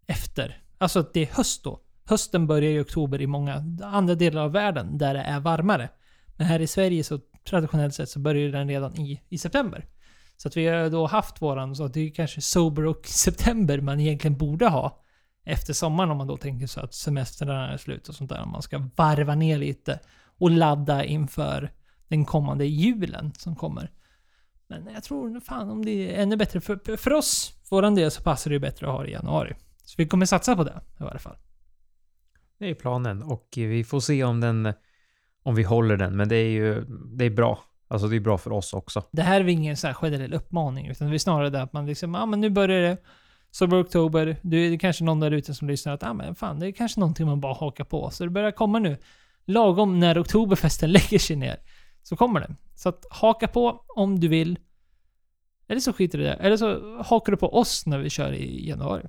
[0.06, 0.62] efter.
[0.78, 1.80] Alltså att det är höst då.
[2.04, 5.88] Hösten börjar i oktober i många andra delar av världen där det är varmare.
[6.36, 9.86] Men här i Sverige så traditionellt sett så börjar den redan i, i september.
[10.36, 13.80] Så att vi har då haft våran, så att det är kanske sober och september
[13.80, 15.02] man egentligen borde ha.
[15.48, 18.42] Efter sommaren om man då tänker så att semestrarna är slut och sånt där.
[18.42, 20.00] Om man ska varva ner lite
[20.38, 21.72] och ladda inför
[22.08, 23.90] den kommande julen som kommer.
[24.68, 28.22] Men jag tror fan om det är ännu bättre för, för oss, våran del, så
[28.22, 29.54] passar det ju bättre att ha det i januari.
[29.84, 31.36] Så vi kommer satsa på det i varje fall.
[32.58, 34.72] Det är planen och vi får se om den,
[35.42, 36.16] om vi håller den.
[36.16, 36.84] Men det är ju,
[37.16, 37.58] det är bra.
[37.88, 39.02] Alltså det är bra för oss också.
[39.12, 42.14] Det här är ingen så generell uppmaning, utan det är snarare det att man liksom,
[42.14, 42.96] ja ah, men nu börjar det.
[43.56, 44.36] Sober Oktober.
[44.42, 46.72] Du, det är kanske någon där ute som lyssnar att, ah, men fan, det är
[46.72, 48.10] kanske någonting man bara hakar på.
[48.10, 48.96] Så det börjar komma nu.
[49.46, 51.60] Lagom när Oktoberfesten lägger sig ner.
[52.02, 52.56] Så kommer det.
[52.74, 54.58] Så att haka på om du vill.
[55.68, 56.34] Eller så skiter du i det.
[56.34, 59.06] Eller så hakar du på oss när vi kör i januari.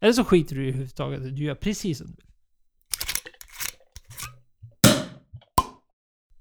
[0.00, 1.36] Eller så skiter du i överhuvudtaget.
[1.36, 2.24] Du gör precis som du vill.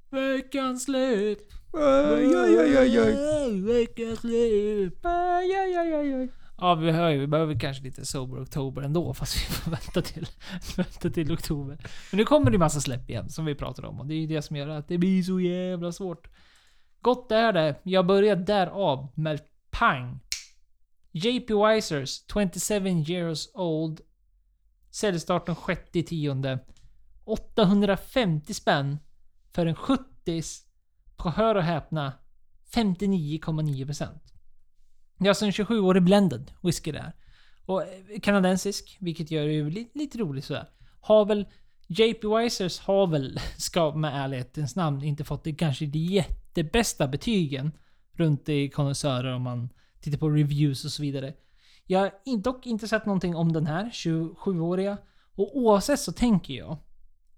[0.09, 1.39] Veckans släpp.
[3.67, 5.03] Veckans släpp.
[6.57, 7.19] Ja, vi hör ju.
[7.19, 10.27] Vi behöver kanske lite sober oktober ändå, fast vi får vänta till,
[10.77, 11.77] vänta till oktober.
[12.11, 13.99] Men nu kommer det massa släpp igen, som vi pratar om.
[13.99, 16.29] Och det är ju det som gör att det blir så jävla svårt.
[17.01, 17.75] Gott är det.
[17.83, 20.19] Jag börjar därav med pang.
[21.11, 24.01] JP Wisers, 27 years old.
[24.91, 26.59] Säljstart den 6 tionde.
[27.23, 28.97] 850 spänn
[29.53, 30.63] för en 70s,
[31.15, 32.13] på hör och häpna
[32.73, 34.36] 59,9%.
[35.17, 37.13] Det är alltså en 27-årig blended whisky där.
[37.65, 40.69] Och eh, kanadensisk, vilket gör det ju lite, lite roligt sådär.
[40.99, 41.45] Har väl
[41.87, 47.71] JP Wisers har väl, ska med ärlighetens namn, inte fått det kanske de jättebästa betygen
[48.13, 49.69] runt i konnässörer om man
[50.01, 51.33] tittar på reviews och så vidare.
[51.85, 54.97] Jag har dock inte sett någonting om den här 27-åriga.
[55.35, 56.77] Och oavsett så tänker jag.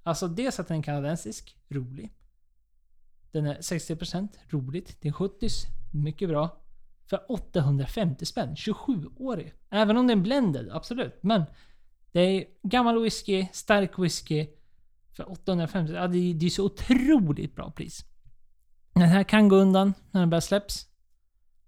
[0.03, 2.13] Alltså dels att den är kanadensisk, rolig.
[3.31, 4.97] Den är 60% roligt.
[5.01, 5.53] Det är 70s,
[5.93, 6.61] mycket bra.
[7.09, 9.53] För 850 spänn, 27-årig.
[9.69, 11.23] Även om det är en blended, absolut.
[11.23, 11.43] Men
[12.11, 14.47] det är gammal whisky, stark whisky.
[15.15, 18.05] För 850, ja det är, det är så otroligt bra pris.
[18.93, 20.85] Den här kan gå undan när den börjar släpps.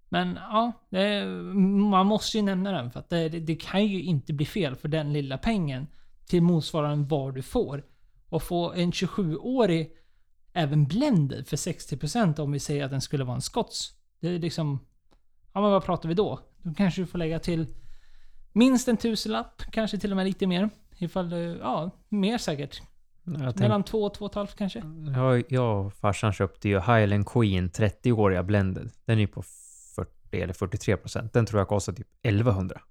[0.10, 1.26] Men ja, är,
[1.90, 4.88] man måste ju nämna den för att det, det, kan ju inte bli fel för
[4.88, 5.88] den lilla pengen
[6.26, 7.86] till motsvarande vad du får.
[8.30, 9.92] Och få en 27-årig
[10.54, 13.92] även blended för 60% om vi säger att den skulle vara en skots.
[14.20, 14.80] Det är liksom...
[15.54, 16.40] Ja men vad pratar vi då?
[16.58, 17.68] Då kanske du får lägga till
[18.54, 20.70] minst en tusenlapp, kanske till och med lite mer.
[20.98, 22.82] Ifall du, ja, mer säkert.
[23.26, 24.84] Tänk, Mellan två och två och ett halvt kanske.
[25.16, 28.92] jag, jag och farsan köpte ju Highland Queen 30-åriga blended.
[29.06, 29.44] Den är ju på
[29.96, 31.34] 40 eller 43 procent.
[31.34, 32.82] Den tror jag kostar typ 1100.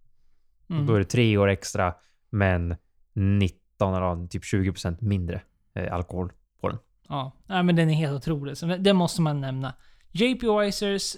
[0.71, 0.87] Mm.
[0.87, 1.95] Då är det tre år extra,
[2.31, 2.77] men
[3.13, 5.43] 19 eller typ 20 procent mindre
[5.75, 6.79] eh, alkohol på den.
[7.09, 8.57] Ja, men den är helt otrolig.
[8.57, 9.75] Så det måste man nämna.
[10.13, 11.17] JP Wisers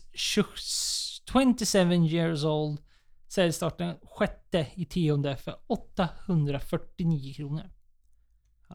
[1.33, 2.79] 27 years old.
[3.29, 7.63] Säljstarten sjätte i tionde för 849 kronor.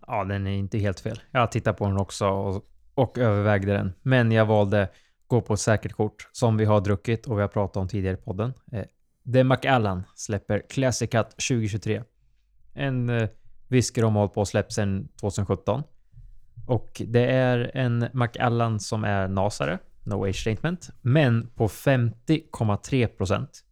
[0.08, 1.20] Ja, den är inte helt fel.
[1.32, 3.94] Jag tittade på den också och, och övervägde den.
[4.02, 4.90] Men jag valde
[5.28, 8.18] gå på ett säkert kort som vi har druckit och vi har pratat om tidigare
[8.18, 8.54] i podden.
[8.72, 8.86] Eh,
[9.34, 12.04] The Macallan släpper Classic Cut 2023.
[12.74, 13.30] En eh,
[13.68, 15.84] whisky de har hållit på och släppt sedan 2017.
[16.68, 23.64] Och det är en Macallan som är nasare, no age statement, men på 50,3 procent.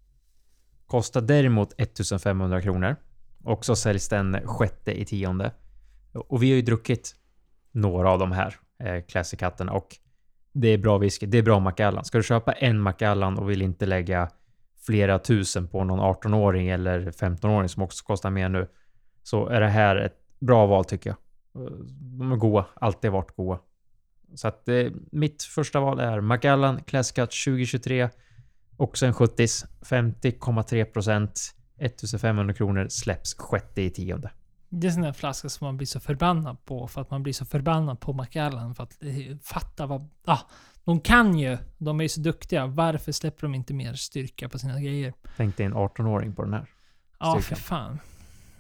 [0.88, 2.96] Kostar däremot 1500 kronor.
[3.44, 5.52] Och så säljs den sjätte i tionde.
[6.14, 7.16] Och vi har ju druckit
[7.72, 9.88] några av de här eh, Classic Hatten och
[10.54, 11.26] det är bra whisky.
[11.26, 12.06] Det är bra Macallan.
[12.06, 14.30] Ska du köpa en Macallan och vill inte lägga
[14.86, 18.68] flera tusen på någon 18-åring eller 15-åring som också kostar mer nu
[19.24, 21.18] så är det här ett bra val tycker jag.
[21.64, 21.72] Eh,
[22.18, 23.60] de är goa, alltid varit goa.
[24.36, 28.10] Så att eh, mitt första val är Macallan Classic Cut 2023.
[28.78, 29.46] Också en 70
[29.82, 31.56] 50,3 procent.
[31.78, 34.32] 1500 kronor släpps sjätte i tionde.
[34.70, 37.24] Det är en sån där flaska som man blir så förbannad på för att man
[37.24, 40.10] blir så förbannad på Macallan för att eh, fatta vad...
[40.26, 40.40] Ah,
[40.84, 41.58] de kan ju.
[41.78, 42.66] De är ju så duktiga.
[42.66, 45.14] Varför släpper de inte mer styrka på sina grejer?
[45.38, 46.70] Tänk dig en 18-åring på den här.
[47.20, 47.62] Ja, för Styrkan.
[47.62, 48.00] fan.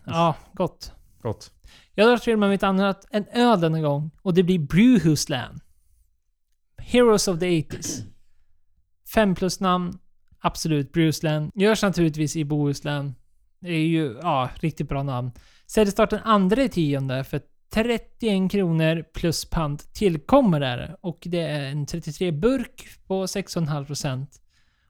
[0.05, 0.91] Ja, gott.
[1.21, 1.51] Gott.
[1.93, 4.11] Jag drar till med mitt andra, en öl denna gång.
[4.21, 5.61] Och det blir Brewhusland.
[6.88, 8.03] Heroes of the 80s.
[9.13, 9.99] Fem plus namn.
[10.39, 11.51] Absolut, Brewhusland.
[11.55, 13.15] Görs naturligtvis i Bohuslän.
[13.59, 15.31] Det är ju, ja, riktigt bra namn.
[15.67, 17.41] Säljstart den andra tionde för
[17.73, 20.97] 31 kronor plus pant tillkommer där.
[21.01, 24.27] Och det är en 33 burk på 6,5%.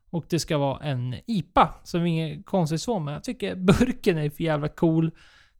[0.10, 4.18] Och det ska vara en IPA, som är inget konstigt så, men jag tycker burken
[4.18, 5.12] är för jävla cool.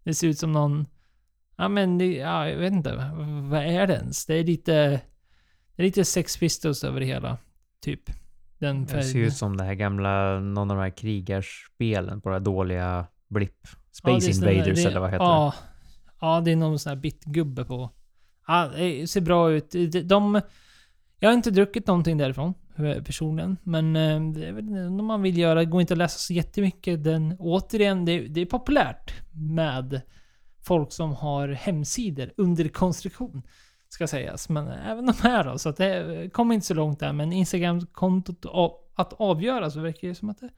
[0.04, 0.86] Det ser ut som någon...
[1.58, 2.96] Ja men, det, ja, jag vet inte.
[3.50, 4.26] Vad är det ens?
[4.26, 5.02] Det är lite...
[5.76, 7.38] Det är lite Sex Pistols över det hela.
[7.82, 8.02] Typ.
[8.60, 12.36] Den Det ser ut som det här gamla, någon av de här krigarspelen på det
[12.36, 13.68] här dåliga Blipp.
[13.92, 15.54] Space det där- Invaders det, eller vad heter ja,
[16.22, 17.92] Ja, det är någon sån här bitgubbe på.
[18.48, 19.72] Ja, det ser bra ut.
[19.72, 20.42] De, de,
[21.20, 23.58] jag har inte druckit någonting därifrån eh, personligen.
[23.64, 24.70] Men eh, det är väl
[25.00, 25.60] om man vill göra.
[25.60, 27.04] Det går inte att läsa så jättemycket.
[27.04, 30.02] Den, återigen, det, det är populärt med
[30.62, 33.42] folk som har hemsidor under konstruktion.
[33.96, 34.50] Ska sägas.
[34.50, 35.58] Men även de här då.
[35.58, 37.14] Så att det kommer inte så långt där.
[37.14, 38.46] Men Instagram-kontot
[38.96, 40.50] att avgöra så verkar det som att det,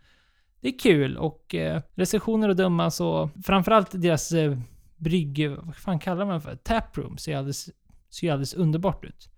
[0.62, 1.18] det är kul.
[1.18, 4.58] Och eh, recensioner och döma så framförallt deras eh,
[4.96, 5.50] brygg...
[5.50, 6.56] Vad fan kallar man det för?
[6.56, 7.70] Taproom ser alldeles,
[8.10, 9.30] ser alldeles underbart ut.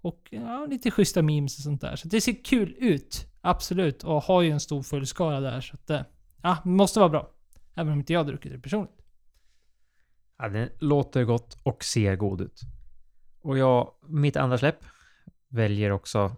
[0.00, 1.96] Och ja, lite schyssta memes och sånt där.
[1.96, 3.26] Så det ser kul ut.
[3.40, 4.04] Absolut.
[4.04, 5.60] Och har ju en stor fullskala där.
[5.60, 6.00] Så att, eh,
[6.42, 7.30] ja, det måste vara bra.
[7.74, 9.04] Även om inte jag druckit det personligt.
[10.38, 12.60] Ja, den låter gott och ser god ut.
[13.44, 14.84] Och jag, mitt andra släpp,
[15.48, 16.36] väljer också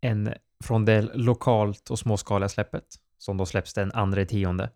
[0.00, 2.84] en från det lokalt och småskaliga släppet.
[3.18, 4.70] Som då släpps den andra i tionde.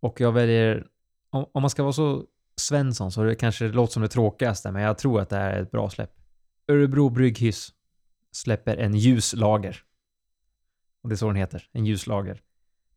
[0.00, 0.86] Och jag väljer,
[1.30, 2.24] om, om man ska vara så
[2.56, 5.62] Svensson så det kanske låter som det tråkigaste, men jag tror att det här är
[5.62, 6.12] ett bra släpp.
[6.68, 7.72] Örebro Brygghus
[8.32, 9.82] släpper en ljuslager.
[11.02, 12.42] Och det är så den heter, en ljuslager.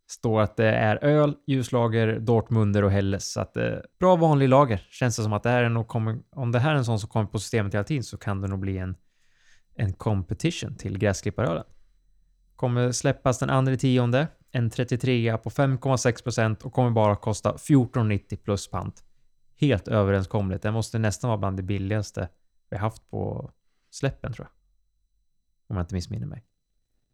[0.07, 3.31] Står att det är öl, ljuslager, Dortmunder och Helles.
[3.31, 4.87] Så att eh, bra vanlig lager.
[4.89, 6.99] Känns det som att det här är nog kommer, om det här är en sån
[6.99, 8.95] som kommer på systemet hela tiden så kan det nog bli en,
[9.75, 11.63] en competition till gräsklipparölen.
[12.55, 14.27] Kommer släppas den andra tionde.
[14.51, 19.03] En 33 på 5,6% och kommer bara kosta 14,90 plus pant.
[19.59, 20.63] Helt överenskomligt.
[20.63, 22.29] Den måste nästan vara bland det billigaste
[22.69, 23.51] vi haft på
[23.89, 24.53] släppen tror jag.
[25.69, 26.45] Om jag inte missminner mig.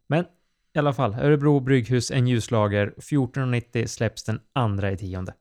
[0.08, 0.26] Men
[0.76, 2.94] i alla fall, Örebro Brygghus, en ljuslager.
[2.98, 5.34] 14,90 släpps den andra i tionde.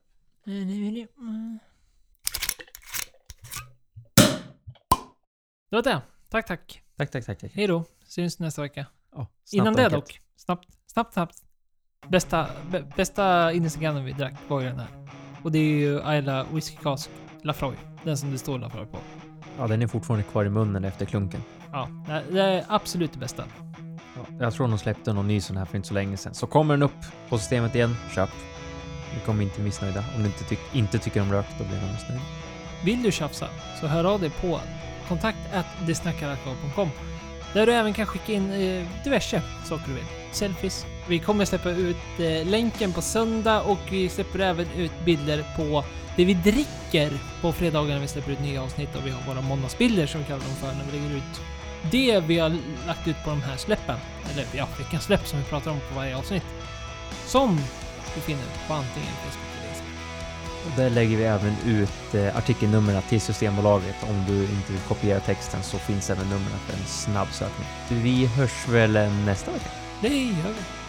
[5.69, 6.01] Det var det.
[6.29, 6.81] Tack, tack.
[6.97, 7.39] Tack, tack, tack.
[7.39, 7.51] tack.
[7.53, 7.85] Hej då.
[8.05, 8.85] Syns nästa vecka.
[9.13, 10.21] Snabbt Innan det dock.
[10.35, 11.35] Snabbt, snabbt, snabbt.
[12.07, 14.87] Bästa, bä, bästa Instagramen vi drack var ju den här.
[15.43, 17.09] Och det är ju Ayla Whiskey Cask
[17.41, 17.75] Lafroy.
[18.03, 18.97] Den som det står Lafroy på.
[19.57, 21.41] Ja, den är fortfarande kvar i munnen efter klunken.
[21.71, 21.89] Ja,
[22.31, 23.43] det är absolut det bästa.
[24.39, 26.33] Jag tror de släppte någon ny sån här för inte så länge sedan.
[26.33, 28.29] Så kommer den upp på systemet igen, köp.
[29.13, 30.03] Ni kommer inte missnöjda.
[30.15, 32.21] Om ni inte, ty inte tycker om rök, då blir de missnöjda.
[32.85, 33.47] Vill du tjafsa
[33.79, 34.59] så hör av dig på
[35.07, 35.37] kontakt
[35.87, 36.89] desnackaralkohol.com
[37.53, 40.05] där du även kan skicka in eh, diverse saker du vill.
[40.31, 40.85] Selfies.
[41.07, 45.83] Vi kommer släppa ut eh, länken på söndag och vi släpper även ut bilder på
[46.15, 47.11] det vi dricker
[47.41, 50.25] på fredagar när vi släpper ut nya avsnitt och vi har våra måndagsbilder som vi
[50.25, 51.41] kallar dem för när vi lägger ut
[51.91, 52.57] det vi har
[52.87, 53.97] lagt ut på de här släppen.
[54.31, 56.43] Eller ja, vilka släpp som vi pratar om på varje avsnitt.
[57.25, 57.59] Som
[58.15, 59.93] du finner på antingen Facebook eller Instagram.
[60.65, 63.95] Och där lägger vi även ut eh, artikelnumren till Systembolaget.
[64.09, 67.67] Om du inte vill kopiera texten så finns även numren för en snabb sökning.
[67.89, 68.91] Vi hörs väl
[69.25, 69.69] nästa vecka.
[70.01, 70.82] Det gör vi.